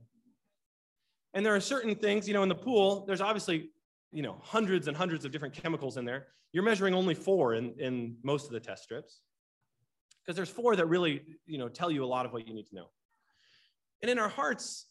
And 1.33 1.45
there 1.45 1.55
are 1.55 1.61
certain 1.61 1.95
things, 1.95 2.27
you 2.27 2.33
know, 2.33 2.43
in 2.43 2.49
the 2.49 2.55
pool, 2.55 3.05
there's 3.05 3.21
obviously, 3.21 3.69
you 4.11 4.23
know, 4.23 4.37
hundreds 4.41 4.87
and 4.87 4.97
hundreds 4.97 5.25
of 5.25 5.31
different 5.31 5.53
chemicals 5.53 5.95
in 5.97 6.05
there. 6.05 6.27
You're 6.53 6.63
measuring 6.63 6.93
only 6.93 7.13
four 7.13 7.53
in, 7.53 7.73
in 7.79 8.17
most 8.23 8.47
of 8.47 8.51
the 8.51 8.59
test 8.59 8.83
strips 8.83 9.21
because 10.21 10.35
there's 10.35 10.49
four 10.49 10.75
that 10.75 10.87
really, 10.87 11.21
you 11.45 11.57
know, 11.57 11.69
tell 11.69 11.91
you 11.91 12.03
a 12.03 12.05
lot 12.05 12.25
of 12.25 12.33
what 12.33 12.47
you 12.47 12.53
need 12.53 12.67
to 12.67 12.75
know. 12.75 12.87
And 14.01 14.09
in 14.09 14.19
our 14.19 14.27
hearts, 14.27 14.87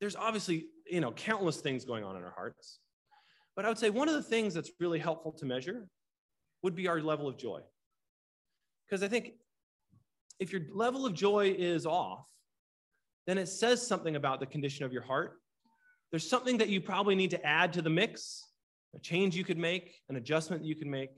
there's 0.00 0.16
obviously, 0.16 0.66
you 0.88 1.00
know, 1.00 1.12
countless 1.12 1.60
things 1.60 1.84
going 1.84 2.04
on 2.04 2.16
in 2.16 2.22
our 2.22 2.30
hearts. 2.30 2.78
But 3.56 3.64
I 3.64 3.68
would 3.68 3.78
say 3.78 3.90
one 3.90 4.08
of 4.08 4.14
the 4.14 4.22
things 4.22 4.54
that's 4.54 4.70
really 4.80 4.98
helpful 4.98 5.32
to 5.32 5.46
measure 5.46 5.88
would 6.62 6.74
be 6.74 6.88
our 6.88 7.00
level 7.00 7.28
of 7.28 7.36
joy. 7.36 7.60
Because 8.86 9.02
I 9.02 9.08
think 9.08 9.32
if 10.38 10.52
your 10.52 10.62
level 10.72 11.06
of 11.06 11.14
joy 11.14 11.54
is 11.56 11.86
off, 11.86 12.26
then 13.26 13.38
it 13.38 13.46
says 13.46 13.86
something 13.86 14.16
about 14.16 14.40
the 14.40 14.46
condition 14.46 14.84
of 14.84 14.92
your 14.92 15.02
heart. 15.02 15.34
There's 16.10 16.28
something 16.28 16.58
that 16.58 16.68
you 16.68 16.80
probably 16.80 17.14
need 17.14 17.30
to 17.30 17.46
add 17.46 17.72
to 17.74 17.82
the 17.82 17.90
mix, 17.90 18.48
a 18.94 18.98
change 18.98 19.36
you 19.36 19.44
could 19.44 19.58
make, 19.58 20.00
an 20.08 20.16
adjustment 20.16 20.64
you 20.64 20.74
can 20.74 20.90
make 20.90 21.10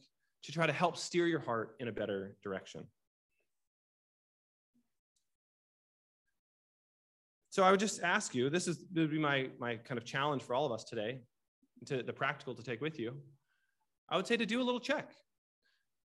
to 0.43 0.53
try 0.53 0.67
to 0.67 0.73
help 0.73 0.97
steer 0.97 1.27
your 1.27 1.41
heart 1.41 1.77
in 1.81 1.89
a 1.89 1.93
better 1.93 2.37
direction. 2.43 2.85
So 7.51 7.63
I 7.63 7.71
would 7.71 7.81
just 7.81 8.03
ask 8.03 8.35
you, 8.35 8.51
this 8.51 8.67
is 8.67 8.85
would 8.95 9.11
be 9.11 9.19
my, 9.19 9.49
my 9.59 9.77
kind 9.77 9.99
of 9.99 10.05
challenge 10.05 10.43
for 10.43 10.55
all 10.55 10.67
of 10.67 10.73
us 10.73 10.85
today, 10.85 11.21
to 11.87 12.03
the 12.03 12.13
practical 12.13 12.55
to 12.55 12.63
take 12.63 12.81
with 12.81 12.99
you. 12.99 13.15
I 14.09 14.17
would 14.17 14.27
say 14.27 14.37
to 14.37 14.47
do 14.47 14.61
a 14.61 14.65
little 14.65 14.81
check. 14.81 15.11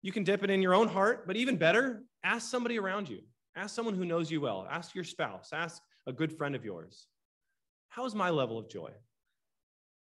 You 0.02 0.12
can 0.12 0.24
dip 0.24 0.42
it 0.42 0.50
in 0.50 0.62
your 0.62 0.74
own 0.74 0.88
heart, 0.88 1.26
but 1.26 1.36
even 1.36 1.56
better, 1.56 2.02
ask 2.24 2.50
somebody 2.50 2.78
around 2.78 3.08
you. 3.08 3.20
Ask 3.54 3.74
someone 3.74 3.94
who 3.94 4.04
knows 4.04 4.30
you 4.30 4.40
well. 4.40 4.66
Ask 4.68 4.94
your 4.94 5.04
spouse. 5.04 5.50
Ask 5.52 5.82
a 6.06 6.12
good 6.12 6.32
friend 6.32 6.54
of 6.54 6.64
yours. 6.64 7.06
How 7.90 8.04
is 8.06 8.14
my 8.14 8.30
level 8.30 8.58
of 8.58 8.68
joy? 8.68 8.90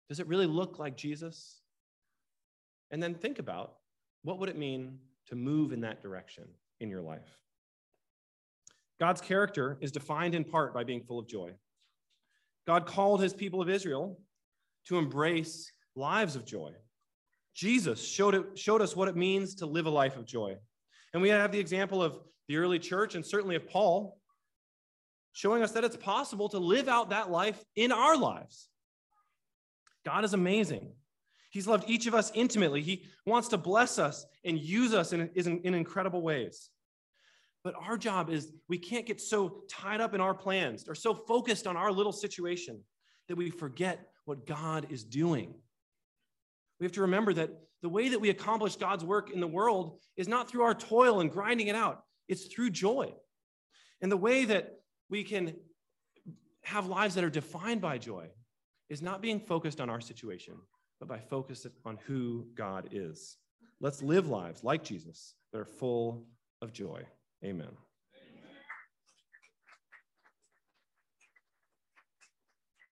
Does 0.09 0.19
it 0.19 0.27
really 0.27 0.45
look 0.45 0.79
like 0.79 0.95
Jesus? 0.95 1.61
And 2.91 3.01
then 3.01 3.15
think 3.15 3.39
about 3.39 3.75
what 4.23 4.39
would 4.39 4.49
it 4.49 4.57
mean 4.57 4.99
to 5.27 5.35
move 5.35 5.71
in 5.71 5.81
that 5.81 6.01
direction 6.01 6.43
in 6.79 6.89
your 6.89 7.01
life? 7.01 7.39
God's 8.99 9.21
character 9.21 9.77
is 9.81 9.91
defined 9.91 10.35
in 10.35 10.43
part 10.43 10.73
by 10.73 10.83
being 10.83 11.01
full 11.01 11.19
of 11.19 11.27
joy. 11.27 11.53
God 12.65 12.85
called 12.85 13.21
his 13.21 13.33
people 13.33 13.61
of 13.61 13.69
Israel 13.69 14.19
to 14.87 14.97
embrace 14.97 15.71
lives 15.95 16.35
of 16.35 16.45
joy. 16.45 16.71
Jesus 17.53 18.05
showed, 18.07 18.35
it, 18.35 18.57
showed 18.57 18.81
us 18.81 18.95
what 18.95 19.07
it 19.07 19.15
means 19.15 19.55
to 19.55 19.65
live 19.65 19.85
a 19.85 19.89
life 19.89 20.15
of 20.15 20.25
joy. 20.25 20.55
And 21.13 21.21
we 21.21 21.29
have 21.29 21.51
the 21.51 21.59
example 21.59 22.03
of 22.03 22.19
the 22.47 22.57
early 22.57 22.79
church 22.79 23.15
and 23.15 23.25
certainly 23.25 23.55
of 23.55 23.67
Paul 23.67 24.19
showing 25.33 25.61
us 25.61 25.71
that 25.71 25.83
it's 25.83 25.97
possible 25.97 26.49
to 26.49 26.57
live 26.57 26.87
out 26.87 27.11
that 27.11 27.29
life 27.29 27.63
in 27.75 27.91
our 27.91 28.17
lives. 28.17 28.69
God 30.05 30.23
is 30.23 30.33
amazing. 30.33 30.91
He's 31.51 31.67
loved 31.67 31.83
each 31.87 32.07
of 32.07 32.15
us 32.15 32.31
intimately. 32.33 32.81
He 32.81 33.05
wants 33.25 33.47
to 33.49 33.57
bless 33.57 33.99
us 33.99 34.25
and 34.43 34.59
use 34.59 34.93
us 34.93 35.13
in, 35.13 35.29
in, 35.35 35.61
in 35.63 35.73
incredible 35.73 36.21
ways. 36.21 36.69
But 37.63 37.75
our 37.79 37.97
job 37.97 38.29
is 38.29 38.51
we 38.69 38.77
can't 38.77 39.05
get 39.05 39.19
so 39.19 39.63
tied 39.69 40.01
up 40.01 40.13
in 40.13 40.21
our 40.21 40.33
plans 40.33 40.87
or 40.87 40.95
so 40.95 41.13
focused 41.13 41.67
on 41.67 41.77
our 41.77 41.91
little 41.91 42.13
situation 42.13 42.81
that 43.27 43.35
we 43.35 43.49
forget 43.49 44.07
what 44.27 44.45
God 44.45 44.87
is 44.89 45.03
doing. 45.03 45.55
We 46.79 46.85
have 46.85 46.93
to 46.93 47.01
remember 47.01 47.33
that 47.33 47.49
the 47.81 47.89
way 47.89 48.09
that 48.09 48.19
we 48.19 48.29
accomplish 48.29 48.75
God's 48.75 49.05
work 49.05 49.31
in 49.31 49.39
the 49.39 49.47
world 49.47 49.99
is 50.17 50.27
not 50.27 50.49
through 50.49 50.63
our 50.63 50.73
toil 50.73 51.21
and 51.21 51.31
grinding 51.31 51.67
it 51.67 51.75
out, 51.75 52.03
it's 52.27 52.45
through 52.47 52.71
joy. 52.71 53.13
And 54.01 54.11
the 54.11 54.17
way 54.17 54.45
that 54.45 54.79
we 55.09 55.23
can 55.23 55.55
have 56.63 56.87
lives 56.87 57.15
that 57.15 57.23
are 57.23 57.29
defined 57.29 57.81
by 57.81 57.97
joy 57.97 58.27
is 58.89 59.01
not 59.01 59.21
being 59.21 59.39
focused 59.39 59.79
on 59.79 59.89
our 59.89 60.01
situation, 60.01 60.55
but 60.99 61.07
by 61.07 61.19
focusing 61.19 61.71
on 61.85 61.97
who 62.05 62.47
God 62.55 62.89
is. 62.91 63.37
Let's 63.79 64.01
live 64.01 64.27
lives 64.27 64.63
like 64.63 64.83
Jesus 64.83 65.35
that 65.53 65.59
are 65.59 65.65
full 65.65 66.25
of 66.61 66.73
joy. 66.73 67.03
Amen. 67.45 67.69